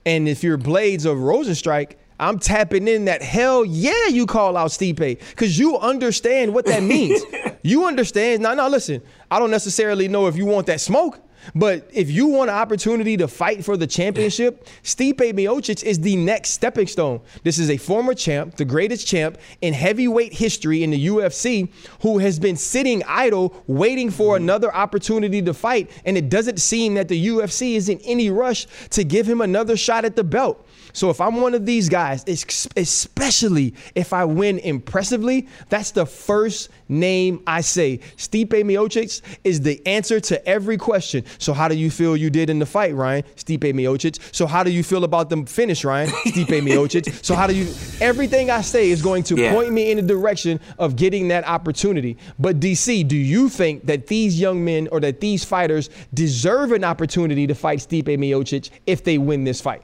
And 0.04 0.28
if 0.28 0.42
you're 0.42 0.58
Blaydes 0.58 1.06
of 1.06 1.18
Rozenstruik, 1.18 1.92
I'm 2.18 2.38
tapping 2.38 2.88
in 2.88 3.04
that 3.04 3.22
hell 3.22 3.64
yeah 3.64 4.08
you 4.08 4.26
call 4.26 4.56
out 4.56 4.70
Stipe 4.70 4.96
because 4.96 5.58
you 5.58 5.78
understand 5.78 6.54
what 6.54 6.66
that 6.66 6.82
means. 6.82 7.22
you 7.62 7.86
understand. 7.86 8.42
Now, 8.42 8.54
now 8.54 8.68
listen, 8.68 9.02
I 9.30 9.38
don't 9.38 9.50
necessarily 9.50 10.08
know 10.08 10.26
if 10.26 10.36
you 10.36 10.46
want 10.46 10.66
that 10.66 10.80
smoke. 10.80 11.20
But 11.54 11.88
if 11.92 12.10
you 12.10 12.26
want 12.26 12.50
an 12.50 12.56
opportunity 12.56 13.16
to 13.16 13.28
fight 13.28 13.64
for 13.64 13.76
the 13.76 13.86
championship, 13.86 14.66
Stipe 14.82 15.16
Miocic 15.16 15.82
is 15.82 16.00
the 16.00 16.16
next 16.16 16.50
stepping 16.50 16.86
stone. 16.86 17.20
This 17.42 17.58
is 17.58 17.70
a 17.70 17.76
former 17.76 18.14
champ, 18.14 18.56
the 18.56 18.64
greatest 18.64 19.06
champ 19.06 19.38
in 19.60 19.74
heavyweight 19.74 20.32
history 20.32 20.82
in 20.82 20.90
the 20.90 21.06
UFC, 21.06 21.68
who 22.00 22.18
has 22.18 22.38
been 22.38 22.56
sitting 22.56 23.02
idle 23.04 23.54
waiting 23.66 24.10
for 24.10 24.34
mm-hmm. 24.34 24.44
another 24.44 24.74
opportunity 24.74 25.42
to 25.42 25.54
fight. 25.54 25.90
And 26.04 26.16
it 26.16 26.28
doesn't 26.28 26.60
seem 26.60 26.94
that 26.94 27.08
the 27.08 27.26
UFC 27.28 27.74
is 27.74 27.88
in 27.88 27.98
any 28.04 28.30
rush 28.30 28.66
to 28.90 29.04
give 29.04 29.28
him 29.28 29.40
another 29.40 29.76
shot 29.76 30.04
at 30.04 30.16
the 30.16 30.24
belt. 30.24 30.66
So 30.92 31.10
if 31.10 31.20
I'm 31.20 31.36
one 31.40 31.54
of 31.54 31.66
these 31.66 31.88
guys, 31.88 32.24
especially 32.26 33.74
if 33.94 34.12
I 34.12 34.24
win 34.24 34.58
impressively, 34.58 35.48
that's 35.68 35.90
the 35.90 36.06
first 36.06 36.68
name 36.88 37.42
I 37.46 37.62
say. 37.62 37.98
Stipe 38.16 38.48
Miocic 38.48 39.22
is 39.44 39.60
the 39.60 39.84
answer 39.86 40.20
to 40.20 40.46
every 40.46 40.76
question. 40.76 41.24
So 41.38 41.52
how 41.52 41.68
do 41.68 41.74
you 41.74 41.90
feel 41.90 42.16
you 42.16 42.30
did 42.30 42.50
in 42.50 42.58
the 42.58 42.66
fight, 42.66 42.94
Ryan? 42.94 43.24
Stipe 43.36 43.60
Miocic. 43.60 44.18
So 44.34 44.46
how 44.46 44.62
do 44.62 44.70
you 44.70 44.82
feel 44.82 45.04
about 45.04 45.30
the 45.30 45.44
finish, 45.46 45.84
Ryan? 45.84 46.08
Stipe 46.26 46.60
Miocic. 46.62 47.24
So 47.24 47.34
how 47.34 47.46
do 47.46 47.54
you? 47.54 47.72
Everything 48.00 48.50
I 48.50 48.60
say 48.60 48.90
is 48.90 49.02
going 49.02 49.22
to 49.24 49.36
yeah. 49.36 49.52
point 49.52 49.72
me 49.72 49.90
in 49.90 49.96
the 49.96 50.02
direction 50.02 50.60
of 50.78 50.96
getting 50.96 51.28
that 51.28 51.46
opportunity. 51.46 52.18
But 52.38 52.60
DC, 52.60 53.06
do 53.08 53.16
you 53.16 53.48
think 53.48 53.86
that 53.86 54.06
these 54.06 54.38
young 54.38 54.64
men 54.64 54.88
or 54.92 55.00
that 55.00 55.20
these 55.20 55.44
fighters 55.44 55.90
deserve 56.12 56.72
an 56.72 56.84
opportunity 56.84 57.46
to 57.46 57.54
fight 57.54 57.78
Stipe 57.78 58.04
Miocic 58.04 58.70
if 58.86 59.04
they 59.04 59.18
win 59.18 59.44
this 59.44 59.60
fight? 59.60 59.82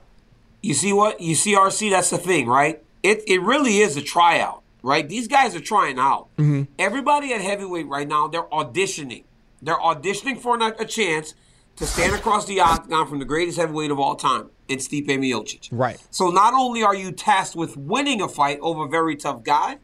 You 0.62 0.74
see 0.74 0.92
what? 0.92 1.20
You 1.20 1.34
see 1.34 1.54
RC, 1.54 1.90
that's 1.90 2.10
the 2.10 2.18
thing, 2.18 2.46
right? 2.46 2.82
It 3.02 3.22
it 3.26 3.40
really 3.42 3.78
is 3.78 3.96
a 3.96 4.02
tryout, 4.02 4.62
right? 4.82 5.08
These 5.08 5.28
guys 5.28 5.54
are 5.54 5.60
trying 5.60 5.98
out. 5.98 6.28
Mm-hmm. 6.36 6.64
Everybody 6.78 7.32
at 7.32 7.40
heavyweight 7.40 7.86
right 7.86 8.08
now, 8.08 8.28
they're 8.28 8.42
auditioning. 8.42 9.24
They're 9.62 9.76
auditioning 9.76 10.38
for 10.38 10.58
a 10.58 10.84
chance 10.84 11.34
to 11.76 11.86
stand 11.86 12.14
across 12.14 12.44
the 12.46 12.60
octagon 12.60 13.06
from 13.06 13.18
the 13.20 13.24
greatest 13.24 13.56
heavyweight 13.58 13.90
of 13.90 14.00
all 14.00 14.16
time. 14.16 14.50
It's 14.66 14.88
Stipe 14.88 15.06
Miocic. 15.06 15.68
Right. 15.70 15.98
So 16.10 16.30
not 16.30 16.52
only 16.52 16.82
are 16.82 16.94
you 16.94 17.12
tasked 17.12 17.56
with 17.56 17.76
winning 17.76 18.20
a 18.20 18.28
fight 18.28 18.58
over 18.60 18.84
a 18.84 18.88
very 18.88 19.16
tough 19.16 19.44
guy, 19.44 19.78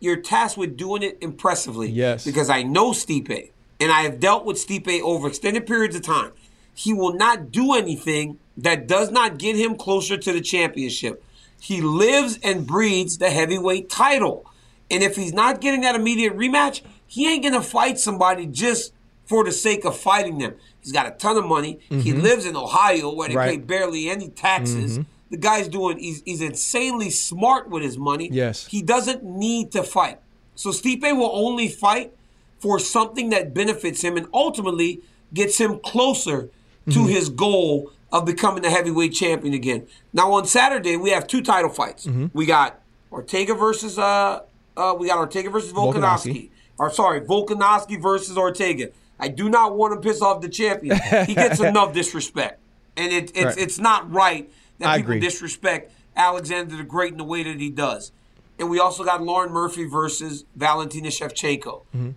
you're 0.00 0.16
tasked 0.16 0.58
with 0.58 0.76
doing 0.76 1.02
it 1.02 1.18
impressively. 1.20 1.90
Yes. 1.90 2.24
Because 2.24 2.50
I 2.50 2.62
know 2.62 2.92
Stipe, 2.92 3.50
and 3.78 3.92
I 3.92 4.02
have 4.02 4.18
dealt 4.18 4.44
with 4.44 4.56
Stipe 4.56 5.00
over 5.02 5.28
extended 5.28 5.66
periods 5.66 5.94
of 5.94 6.02
time. 6.02 6.32
He 6.76 6.92
will 6.92 7.14
not 7.14 7.50
do 7.50 7.74
anything 7.74 8.38
that 8.58 8.86
does 8.86 9.10
not 9.10 9.38
get 9.38 9.56
him 9.56 9.76
closer 9.76 10.18
to 10.18 10.32
the 10.32 10.42
championship. 10.42 11.24
He 11.58 11.80
lives 11.80 12.38
and 12.42 12.66
breathes 12.66 13.16
the 13.16 13.30
heavyweight 13.30 13.88
title. 13.88 14.46
And 14.90 15.02
if 15.02 15.16
he's 15.16 15.32
not 15.32 15.62
getting 15.62 15.80
that 15.80 15.94
immediate 15.94 16.36
rematch, 16.36 16.82
he 17.06 17.32
ain't 17.32 17.42
going 17.42 17.54
to 17.54 17.62
fight 17.62 17.98
somebody 17.98 18.44
just 18.44 18.92
for 19.24 19.42
the 19.42 19.52
sake 19.52 19.86
of 19.86 19.96
fighting 19.96 20.36
them. 20.36 20.54
He's 20.80 20.92
got 20.92 21.06
a 21.06 21.12
ton 21.12 21.38
of 21.38 21.46
money. 21.46 21.80
Mm-hmm. 21.90 22.00
He 22.00 22.12
lives 22.12 22.44
in 22.44 22.54
Ohio 22.54 23.12
where 23.12 23.30
they 23.30 23.36
right. 23.36 23.50
pay 23.52 23.56
barely 23.56 24.10
any 24.10 24.28
taxes. 24.28 24.98
Mm-hmm. 24.98 25.10
The 25.30 25.38
guy's 25.38 25.68
doing, 25.68 25.98
he's, 25.98 26.22
he's 26.26 26.42
insanely 26.42 27.08
smart 27.08 27.70
with 27.70 27.82
his 27.82 27.96
money. 27.96 28.28
Yes. 28.30 28.66
He 28.66 28.82
doesn't 28.82 29.24
need 29.24 29.72
to 29.72 29.82
fight. 29.82 30.18
So 30.54 30.70
Stipe 30.70 31.02
will 31.02 31.32
only 31.32 31.68
fight 31.68 32.12
for 32.58 32.78
something 32.78 33.30
that 33.30 33.54
benefits 33.54 34.02
him 34.02 34.18
and 34.18 34.26
ultimately 34.34 35.00
gets 35.32 35.58
him 35.58 35.80
closer 35.80 36.50
mm-hmm. 36.86 36.92
to 36.92 37.06
his 37.06 37.28
goal 37.28 37.92
of 38.12 38.24
becoming 38.24 38.62
the 38.62 38.70
heavyweight 38.70 39.12
champion 39.12 39.54
again. 39.54 39.86
Now 40.12 40.32
on 40.32 40.46
Saturday 40.46 40.96
we 40.96 41.10
have 41.10 41.26
two 41.26 41.42
title 41.42 41.70
fights. 41.70 42.06
Mm-hmm. 42.06 42.26
We 42.32 42.46
got 42.46 42.80
Ortega 43.12 43.54
versus 43.54 43.98
uh 43.98 44.42
uh 44.76 44.94
we 44.98 45.08
got 45.08 45.18
Ortega 45.18 45.50
versus 45.50 45.72
Volkanovski. 45.72 46.00
Volkanovski. 46.00 46.50
Or 46.78 46.90
sorry, 46.90 47.20
Volkanovski 47.22 48.00
versus 48.00 48.36
Ortega. 48.36 48.90
I 49.18 49.28
do 49.28 49.48
not 49.48 49.76
want 49.76 49.94
to 49.94 50.06
piss 50.06 50.20
off 50.20 50.42
the 50.42 50.48
champion. 50.48 50.98
He 51.26 51.34
gets 51.34 51.58
enough 51.60 51.94
disrespect, 51.94 52.60
and 52.96 53.12
it, 53.12 53.32
it's 53.34 53.44
right. 53.44 53.58
it's 53.58 53.78
not 53.78 54.12
right 54.12 54.50
that 54.78 54.88
I 54.88 54.96
people 54.98 55.12
agree. 55.12 55.20
disrespect 55.20 55.92
Alexander 56.16 56.76
the 56.76 56.82
Great 56.82 57.12
in 57.12 57.18
the 57.18 57.24
way 57.24 57.42
that 57.42 57.58
he 57.58 57.70
does. 57.70 58.12
And 58.58 58.70
we 58.70 58.78
also 58.78 59.04
got 59.04 59.22
Lauren 59.22 59.52
Murphy 59.52 59.84
versus 59.84 60.44
Valentina 60.54 61.08
Shevchenko. 61.08 61.82
Mm-hmm. 61.94 62.10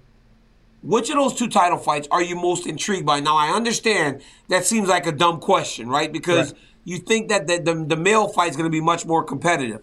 Which 0.82 1.10
of 1.10 1.16
those 1.16 1.36
two 1.36 1.50
title 1.50 1.78
fights 1.78 2.08
are 2.10 2.22
you 2.22 2.36
most 2.36 2.66
intrigued 2.66 3.06
by? 3.06 3.20
Now, 3.20 3.36
I 3.36 3.50
understand 3.50 4.22
that 4.48 4.66
seems 4.66 4.88
like 4.88 5.06
a 5.06 5.12
dumb 5.12 5.40
question, 5.40 5.90
right? 5.90 6.12
Because 6.12 6.54
right. 6.54 6.62
you 6.86 6.98
think 7.00 7.30
that 7.30 7.48
the, 7.48 7.60
the, 7.60 7.86
the 7.86 7.98
male 7.98 8.30
fight 8.30 8.52
is 8.52 8.56
going 8.56 8.70
to 8.70 8.72
be 8.72 8.82
much 8.82 9.06
more 9.06 9.24
competitive. 9.24 9.82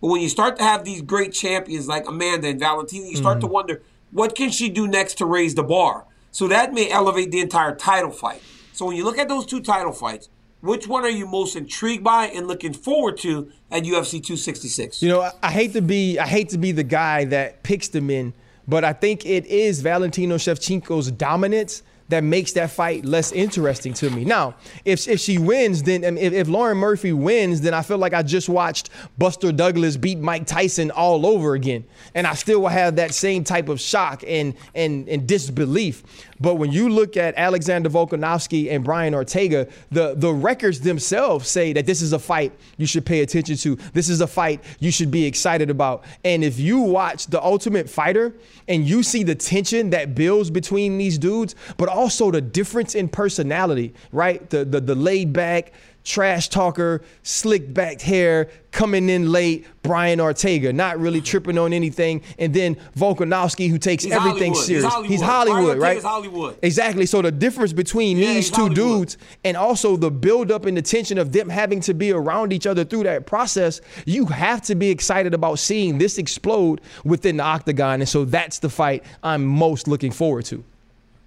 But 0.00 0.08
when 0.08 0.20
you 0.20 0.28
start 0.28 0.56
to 0.58 0.62
have 0.62 0.84
these 0.84 1.02
great 1.02 1.32
champions 1.32 1.88
like 1.88 2.08
Amanda 2.08 2.48
and 2.48 2.60
Valentina, 2.60 3.08
you 3.08 3.16
start 3.16 3.38
mm-hmm. 3.38 3.48
to 3.48 3.52
wonder 3.52 3.82
what 4.12 4.36
can 4.36 4.50
she 4.50 4.68
do 4.68 4.86
next 4.86 5.14
to 5.14 5.26
raise 5.26 5.56
the 5.56 5.64
bar? 5.64 6.04
So 6.30 6.46
that 6.48 6.72
may 6.72 6.90
elevate 6.90 7.32
the 7.32 7.40
entire 7.40 7.74
title 7.74 8.10
fight. 8.10 8.40
So 8.72 8.86
when 8.86 8.96
you 8.96 9.04
look 9.04 9.18
at 9.18 9.28
those 9.28 9.46
two 9.46 9.60
title 9.60 9.92
fights, 9.92 10.28
which 10.60 10.86
one 10.86 11.04
are 11.04 11.10
you 11.10 11.26
most 11.26 11.56
intrigued 11.56 12.04
by 12.04 12.26
and 12.26 12.46
looking 12.46 12.72
forward 12.72 13.16
to 13.18 13.50
at 13.70 13.82
UFC 13.82 14.22
266? 14.22 15.02
You 15.02 15.08
know, 15.08 15.30
I 15.42 15.50
hate 15.50 15.72
to 15.72 15.82
be 15.82 16.18
I 16.18 16.26
hate 16.26 16.50
to 16.50 16.58
be 16.58 16.72
the 16.72 16.84
guy 16.84 17.24
that 17.24 17.64
picks 17.64 17.88
them 17.88 18.10
in– 18.10 18.32
but 18.68 18.84
I 18.84 18.92
think 18.92 19.24
it 19.24 19.46
is 19.46 19.80
Valentino 19.80 20.36
Shevchenko's 20.36 21.10
dominance 21.10 21.82
that 22.08 22.22
makes 22.22 22.52
that 22.52 22.70
fight 22.70 23.04
less 23.04 23.32
interesting 23.32 23.92
to 23.94 24.10
me. 24.10 24.24
Now, 24.24 24.54
if 24.84 25.08
if 25.08 25.20
she 25.20 25.38
wins, 25.38 25.82
then 25.82 26.04
if, 26.04 26.32
if 26.32 26.48
Lauren 26.48 26.78
Murphy 26.78 27.12
wins, 27.12 27.60
then 27.60 27.74
I 27.74 27.82
feel 27.82 27.98
like 27.98 28.14
I 28.14 28.22
just 28.22 28.48
watched 28.48 28.90
Buster 29.18 29.52
Douglas 29.52 29.96
beat 29.96 30.18
Mike 30.18 30.46
Tyson 30.46 30.90
all 30.90 31.26
over 31.26 31.54
again, 31.54 31.84
and 32.14 32.26
I 32.26 32.34
still 32.34 32.60
will 32.60 32.68
have 32.68 32.96
that 32.96 33.14
same 33.14 33.44
type 33.44 33.68
of 33.68 33.80
shock 33.80 34.22
and 34.26 34.54
and 34.74 35.08
and 35.08 35.26
disbelief. 35.26 36.04
But 36.40 36.56
when 36.56 36.72
you 36.72 36.88
look 36.88 37.16
at 37.16 37.34
Alexander 37.36 37.88
Volkanovski 37.88 38.70
and 38.70 38.84
Brian 38.84 39.14
Ortega, 39.14 39.68
the, 39.90 40.14
the 40.14 40.32
records 40.32 40.80
themselves 40.80 41.48
say 41.48 41.72
that 41.72 41.86
this 41.86 42.02
is 42.02 42.12
a 42.12 42.18
fight 42.18 42.52
you 42.76 42.86
should 42.86 43.06
pay 43.06 43.20
attention 43.20 43.56
to. 43.56 43.76
This 43.92 44.08
is 44.08 44.20
a 44.20 44.26
fight 44.26 44.62
you 44.78 44.90
should 44.90 45.10
be 45.10 45.24
excited 45.24 45.70
about. 45.70 46.04
And 46.24 46.44
if 46.44 46.58
you 46.58 46.80
watch 46.80 47.26
The 47.26 47.42
Ultimate 47.42 47.88
Fighter 47.88 48.34
and 48.68 48.86
you 48.86 49.02
see 49.02 49.22
the 49.22 49.34
tension 49.34 49.90
that 49.90 50.14
builds 50.14 50.50
between 50.50 50.98
these 50.98 51.18
dudes, 51.18 51.54
but 51.76 51.88
also 51.96 52.30
the 52.30 52.40
difference 52.40 52.94
in 52.94 53.08
personality, 53.08 53.94
right? 54.12 54.48
The 54.50 54.64
the, 54.64 54.80
the 54.80 54.94
laid 54.94 55.32
back, 55.32 55.72
trash 56.04 56.48
talker, 56.48 57.02
slick 57.24 57.74
backed 57.74 58.02
hair, 58.02 58.48
coming 58.70 59.08
in 59.08 59.32
late, 59.32 59.66
Brian 59.82 60.20
Ortega, 60.20 60.72
not 60.72 61.00
really 61.00 61.20
tripping 61.20 61.58
on 61.58 61.72
anything. 61.72 62.22
And 62.38 62.54
then 62.54 62.76
Volkanovski, 62.96 63.68
who 63.70 63.78
takes 63.78 64.04
He's 64.04 64.12
everything 64.12 64.52
Hollywood. 64.52 64.56
serious. 64.66 64.84
He's 64.84 64.92
Hollywood. 64.92 65.10
He's 65.10 65.20
Hollywood, 65.22 65.78
right? 65.78 66.02
Hollywood. 66.02 66.58
Exactly. 66.62 67.06
So 67.06 67.22
the 67.22 67.32
difference 67.32 67.72
between 67.72 68.18
Yeah, 68.18 68.34
these 68.34 68.50
two 68.50 68.56
Hollywood. 68.68 68.76
dudes 68.76 69.18
and 69.44 69.56
also 69.56 69.96
the 69.96 70.10
build 70.10 70.52
up 70.52 70.66
and 70.66 70.76
the 70.76 70.82
tension 70.82 71.18
of 71.18 71.32
them 71.32 71.48
having 71.48 71.80
to 71.80 71.94
be 71.94 72.12
around 72.12 72.52
each 72.52 72.66
other 72.68 72.84
through 72.84 73.04
that 73.04 73.26
process, 73.26 73.80
you 74.04 74.26
have 74.26 74.62
to 74.62 74.74
be 74.76 74.90
excited 74.90 75.34
about 75.34 75.58
seeing 75.58 75.98
this 75.98 76.18
explode 76.18 76.80
within 77.04 77.38
the 77.38 77.42
octagon. 77.44 78.00
And 78.00 78.08
so 78.08 78.24
that's 78.24 78.58
the 78.60 78.68
fight 78.68 79.02
I'm 79.24 79.44
most 79.44 79.88
looking 79.88 80.12
forward 80.12 80.44
to. 80.46 80.62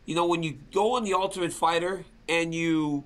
You 0.09 0.15
know, 0.15 0.25
when 0.25 0.41
you 0.41 0.57
go 0.73 0.95
on 0.95 1.03
the 1.03 1.13
Ultimate 1.13 1.53
Fighter 1.53 2.03
and 2.27 2.51
you 2.51 3.03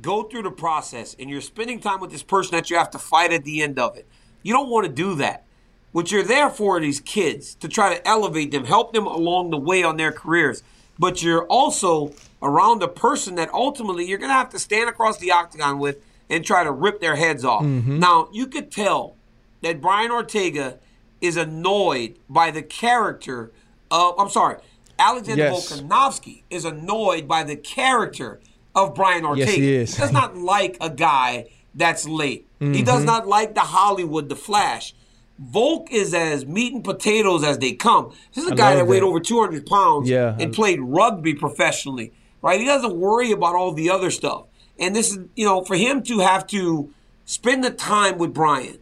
go 0.00 0.22
through 0.22 0.40
the 0.40 0.50
process 0.50 1.14
and 1.18 1.28
you're 1.28 1.42
spending 1.42 1.80
time 1.80 2.00
with 2.00 2.10
this 2.10 2.22
person 2.22 2.52
that 2.52 2.70
you 2.70 2.78
have 2.78 2.88
to 2.92 2.98
fight 2.98 3.30
at 3.30 3.44
the 3.44 3.62
end 3.62 3.78
of 3.78 3.94
it, 3.98 4.08
you 4.42 4.54
don't 4.54 4.70
want 4.70 4.86
to 4.86 4.90
do 4.90 5.14
that. 5.16 5.44
What 5.92 6.10
you're 6.10 6.22
there 6.22 6.48
for 6.48 6.78
are 6.78 6.80
these 6.80 6.98
kids 6.98 7.54
to 7.56 7.68
try 7.68 7.94
to 7.94 8.08
elevate 8.08 8.52
them, 8.52 8.64
help 8.64 8.94
them 8.94 9.06
along 9.06 9.50
the 9.50 9.58
way 9.58 9.82
on 9.82 9.98
their 9.98 10.12
careers. 10.12 10.62
But 10.98 11.22
you're 11.22 11.44
also 11.44 12.14
around 12.40 12.82
a 12.82 12.88
person 12.88 13.34
that 13.34 13.52
ultimately 13.52 14.06
you're 14.06 14.16
going 14.16 14.30
to 14.30 14.34
have 14.34 14.48
to 14.50 14.58
stand 14.58 14.88
across 14.88 15.18
the 15.18 15.32
octagon 15.32 15.78
with 15.78 16.02
and 16.30 16.42
try 16.42 16.64
to 16.64 16.72
rip 16.72 17.02
their 17.02 17.16
heads 17.16 17.44
off. 17.44 17.64
Mm-hmm. 17.64 17.98
Now, 17.98 18.30
you 18.32 18.46
could 18.46 18.70
tell 18.70 19.14
that 19.60 19.82
Brian 19.82 20.10
Ortega 20.10 20.78
is 21.20 21.36
annoyed 21.36 22.16
by 22.30 22.50
the 22.50 22.62
character 22.62 23.52
of, 23.90 24.14
I'm 24.18 24.30
sorry, 24.30 24.56
Alexander 25.00 25.44
Yes. 25.44 25.72
Volkanovski 25.72 26.42
is 26.50 26.64
annoyed 26.64 27.26
by 27.26 27.42
the 27.42 27.56
character 27.56 28.40
of 28.74 28.94
Brian 28.94 29.24
Ortega. 29.24 29.50
he 29.50 29.74
is. 29.74 29.96
does 29.96 30.12
not 30.12 30.36
like 30.54 30.76
a 30.80 30.90
guy 30.90 31.46
that's 31.74 32.06
late. 32.06 32.46
He 32.58 32.66
Mm-hmm. 32.66 32.84
does 32.84 33.04
not 33.04 33.26
like 33.26 33.54
the 33.54 33.60
Hollywood, 33.60 34.28
the 34.28 34.36
Flash. 34.36 34.94
Volk 35.38 35.90
is 35.90 36.12
as 36.12 36.44
meat 36.44 36.74
and 36.74 36.84
potatoes 36.84 37.42
as 37.42 37.56
they 37.58 37.72
come. 37.72 38.12
This 38.34 38.44
is 38.44 38.50
a 38.50 38.54
I 38.54 38.56
guy 38.56 38.68
love 38.70 38.78
that 38.80 38.84
weighed 38.86 39.00
that. 39.02 39.06
over 39.06 39.18
200 39.20 39.64
pounds 39.66 40.08
Yeah. 40.10 40.36
and 40.38 40.52
played 40.52 40.80
rugby 40.82 41.34
professionally, 41.34 42.12
right? 42.42 42.60
He 42.60 42.66
doesn't 42.66 42.94
worry 42.94 43.32
about 43.32 43.54
all 43.54 43.72
the 43.72 43.88
other 43.88 44.10
stuff. 44.10 44.42
And 44.78 44.94
this 44.94 45.10
is, 45.12 45.18
you 45.34 45.46
know, 45.46 45.64
for 45.64 45.76
him 45.76 46.02
to 46.04 46.18
have 46.18 46.46
to 46.48 46.92
spend 47.24 47.64
the 47.64 47.70
time 47.70 48.18
with 48.18 48.34
Brian, 48.34 48.76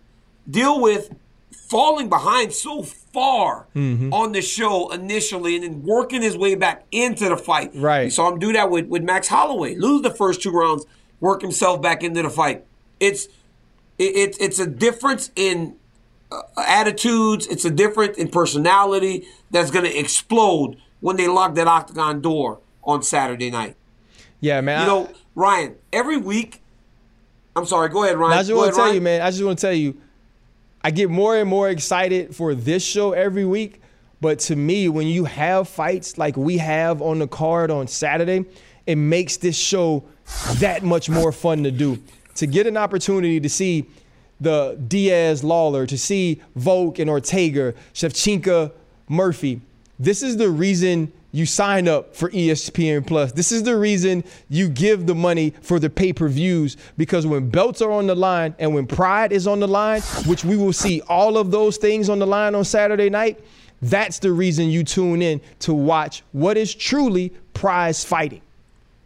deal 0.50 0.81
with 0.81 1.14
falling 1.52 2.09
behind 2.09 2.52
so 2.52 2.83
far 3.18 3.66
Mm-hmm. 3.74 4.12
on 4.12 4.33
the 4.33 4.40
show 4.42 4.90
initially 4.90 5.54
and 5.57 5.64
then 5.64 5.83
working 5.83 6.22
his 6.22 6.37
way 6.37 6.54
back 6.54 6.85
into 6.90 7.28
the 7.28 7.37
fight. 7.37 7.70
Right. 7.74 8.04
You 8.04 8.11
saw 8.11 8.31
him 8.33 8.38
do 8.38 8.52
that 8.52 8.70
with, 8.70 8.87
with 8.87 9.02
Max 9.02 9.28
Holloway, 9.28 9.74
lose 9.74 10.02
the 10.02 10.11
first 10.11 10.40
two 10.42 10.50
rounds, 10.50 10.85
work 11.20 11.42
himself 11.42 11.83
back 11.83 12.02
into 12.02 12.22
the 12.22 12.31
fight. 12.31 12.64
It's 13.00 13.26
it, 13.98 14.12
it's 14.22 14.38
it's 14.38 14.59
a 14.61 14.66
difference 14.66 15.31
in 15.37 15.76
uh, 16.31 16.42
attitudes. 16.59 17.46
It's 17.48 17.64
a 17.64 17.70
difference 17.70 18.16
in 18.16 18.28
personality 18.28 19.26
that's 19.50 19.70
going 19.70 19.85
to 19.85 19.96
explode 19.98 20.76
when 21.00 21.16
they 21.16 21.26
lock 21.28 21.54
that 21.57 21.66
octagon 21.66 22.20
door 22.20 22.61
on 22.85 23.02
Saturday 23.02 23.50
night. 23.50 23.74
Yeah, 24.40 24.61
man. 24.61 24.81
You 24.83 24.87
know, 24.87 25.11
Ryan, 25.35 25.74
every 25.92 26.16
week. 26.16 26.62
I'm 27.57 27.66
sorry. 27.66 27.88
Go 27.88 28.04
ahead, 28.04 28.16
Ryan. 28.16 28.38
I 28.38 28.42
just 28.42 28.54
want 28.54 28.70
to 28.70 28.76
tell 28.76 28.85
Ryan. 28.85 28.94
you, 28.94 29.00
man. 29.00 29.20
I 29.22 29.31
just 29.31 29.42
want 29.44 29.59
to 29.59 29.66
tell 29.66 29.74
you, 29.74 30.00
I 30.82 30.90
get 30.90 31.10
more 31.10 31.36
and 31.36 31.48
more 31.48 31.68
excited 31.68 32.34
for 32.34 32.54
this 32.54 32.84
show 32.84 33.12
every 33.12 33.44
week. 33.44 33.80
But 34.20 34.38
to 34.40 34.56
me, 34.56 34.88
when 34.88 35.06
you 35.06 35.24
have 35.24 35.68
fights 35.68 36.18
like 36.18 36.36
we 36.36 36.58
have 36.58 37.00
on 37.02 37.18
the 37.18 37.28
card 37.28 37.70
on 37.70 37.86
Saturday, 37.86 38.44
it 38.86 38.96
makes 38.96 39.36
this 39.36 39.56
show 39.56 40.04
that 40.54 40.82
much 40.82 41.08
more 41.08 41.30
fun 41.32 41.62
to 41.64 41.70
do. 41.70 42.02
To 42.36 42.46
get 42.46 42.66
an 42.66 42.76
opportunity 42.76 43.40
to 43.40 43.48
see 43.48 43.86
the 44.40 44.78
Diaz 44.86 45.42
Lawler, 45.42 45.86
to 45.86 45.98
see 45.98 46.40
Volk 46.56 46.98
and 46.98 47.10
Ortega, 47.10 47.74
Shevchenko, 47.92 48.72
Murphy. 49.08 49.60
This 49.98 50.22
is 50.22 50.36
the 50.36 50.48
reason 50.48 51.12
you 51.32 51.46
sign 51.46 51.88
up 51.88 52.16
for 52.16 52.30
ESPN 52.30 53.06
Plus. 53.06 53.32
This 53.32 53.52
is 53.52 53.62
the 53.62 53.76
reason 53.76 54.24
you 54.48 54.68
give 54.68 55.06
the 55.06 55.14
money 55.14 55.52
for 55.60 55.78
the 55.78 55.90
pay-per-views 55.90 56.76
because 56.96 57.26
when 57.26 57.50
belts 57.50 57.82
are 57.82 57.90
on 57.90 58.06
the 58.06 58.14
line 58.14 58.54
and 58.58 58.74
when 58.74 58.86
pride 58.86 59.32
is 59.32 59.46
on 59.46 59.60
the 59.60 59.68
line, 59.68 60.00
which 60.26 60.44
we 60.44 60.56
will 60.56 60.72
see 60.72 61.00
all 61.02 61.36
of 61.36 61.50
those 61.50 61.76
things 61.76 62.08
on 62.08 62.18
the 62.18 62.26
line 62.26 62.54
on 62.54 62.64
Saturday 62.64 63.10
night, 63.10 63.40
that's 63.82 64.18
the 64.18 64.32
reason 64.32 64.70
you 64.70 64.82
tune 64.82 65.22
in 65.22 65.40
to 65.60 65.74
watch 65.74 66.22
what 66.32 66.56
is 66.56 66.74
truly 66.74 67.32
prize 67.54 68.04
fighting. 68.04 68.40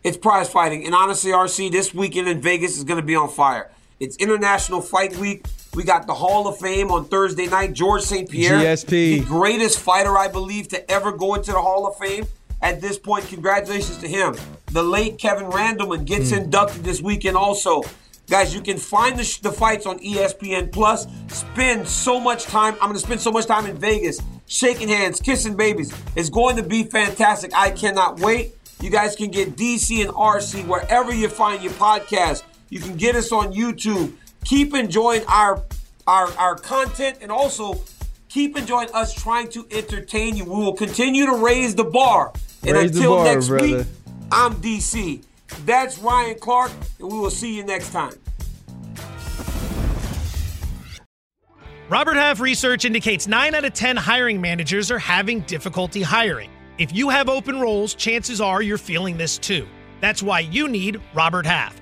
It's 0.02 0.16
prize 0.16 0.48
fighting. 0.48 0.84
And 0.84 0.94
honestly, 0.94 1.30
RC, 1.30 1.70
this 1.70 1.94
weekend 1.94 2.28
in 2.28 2.40
Vegas 2.40 2.76
is 2.76 2.84
going 2.84 3.00
to 3.00 3.06
be 3.06 3.14
on 3.14 3.28
fire. 3.28 3.70
It's 4.00 4.16
International 4.16 4.80
Fight 4.80 5.16
Week. 5.16 5.46
We 5.74 5.84
got 5.84 6.06
the 6.06 6.14
Hall 6.14 6.46
of 6.48 6.58
Fame 6.58 6.90
on 6.90 7.06
Thursday 7.06 7.46
night. 7.46 7.72
Georges 7.72 8.08
St. 8.08 8.28
Pierre, 8.28 8.58
GSP. 8.58 8.88
the 8.88 9.20
greatest 9.20 9.78
fighter, 9.78 10.18
I 10.18 10.28
believe, 10.28 10.68
to 10.68 10.90
ever 10.90 11.12
go 11.12 11.34
into 11.34 11.52
the 11.52 11.60
Hall 11.60 11.86
of 11.86 11.96
Fame. 11.96 12.26
At 12.60 12.80
this 12.80 12.98
point, 12.98 13.26
congratulations 13.26 13.96
to 13.98 14.08
him. 14.08 14.36
The 14.66 14.82
late 14.82 15.18
Kevin 15.18 15.46
Randleman 15.46 16.04
gets 16.04 16.30
hmm. 16.30 16.38
inducted 16.38 16.84
this 16.84 17.00
weekend 17.00 17.36
also. 17.36 17.82
Guys, 18.28 18.54
you 18.54 18.60
can 18.60 18.76
find 18.76 19.18
the, 19.18 19.24
sh- 19.24 19.38
the 19.38 19.50
fights 19.50 19.84
on 19.84 19.98
ESPN 19.98 20.70
Plus. 20.70 21.06
Spend 21.28 21.88
so 21.88 22.20
much 22.20 22.44
time. 22.44 22.74
I'm 22.74 22.88
going 22.88 22.94
to 22.94 23.00
spend 23.00 23.20
so 23.20 23.32
much 23.32 23.46
time 23.46 23.66
in 23.66 23.76
Vegas, 23.76 24.20
shaking 24.46 24.88
hands, 24.88 25.20
kissing 25.20 25.56
babies. 25.56 25.92
It's 26.14 26.30
going 26.30 26.56
to 26.56 26.62
be 26.62 26.84
fantastic. 26.84 27.52
I 27.54 27.70
cannot 27.70 28.20
wait. 28.20 28.54
You 28.80 28.90
guys 28.90 29.16
can 29.16 29.30
get 29.30 29.56
DC 29.56 30.00
and 30.02 30.10
RC 30.10 30.66
wherever 30.66 31.12
you 31.12 31.28
find 31.28 31.62
your 31.62 31.72
podcast. 31.72 32.42
You 32.68 32.80
can 32.80 32.96
get 32.96 33.16
us 33.16 33.32
on 33.32 33.52
YouTube. 33.52 34.14
Keep 34.44 34.74
enjoying 34.74 35.24
our 35.28 35.62
our 36.06 36.30
our 36.32 36.56
content 36.56 37.18
and 37.20 37.30
also 37.30 37.80
keep 38.28 38.56
enjoying 38.56 38.88
us 38.94 39.14
trying 39.14 39.48
to 39.50 39.66
entertain 39.70 40.36
you. 40.36 40.44
We 40.44 40.50
will 40.50 40.72
continue 40.72 41.26
to 41.26 41.36
raise 41.36 41.74
the 41.74 41.84
bar. 41.84 42.32
And 42.64 42.72
Raise 42.72 42.92
the 42.92 42.98
until 42.98 43.16
bar, 43.16 43.24
next 43.24 43.48
brother. 43.48 43.78
week, 43.78 43.86
I'm 44.30 44.54
DC. 44.54 45.24
That's 45.66 45.98
Ryan 45.98 46.38
Clark, 46.38 46.72
and 46.98 47.12
we 47.12 47.18
will 47.18 47.30
see 47.30 47.56
you 47.56 47.64
next 47.64 47.92
time. 47.92 48.14
Robert 51.88 52.14
Half 52.14 52.40
research 52.40 52.86
indicates 52.86 53.28
9 53.28 53.54
out 53.54 53.66
of 53.66 53.74
10 53.74 53.98
hiring 53.98 54.40
managers 54.40 54.90
are 54.90 54.98
having 54.98 55.40
difficulty 55.40 56.00
hiring. 56.00 56.48
If 56.78 56.94
you 56.94 57.10
have 57.10 57.28
open 57.28 57.60
roles, 57.60 57.94
chances 57.94 58.40
are 58.40 58.62
you're 58.62 58.78
feeling 58.78 59.18
this 59.18 59.36
too. 59.36 59.68
That's 60.00 60.22
why 60.22 60.40
you 60.40 60.68
need 60.68 61.02
Robert 61.12 61.44
Half. 61.44 61.81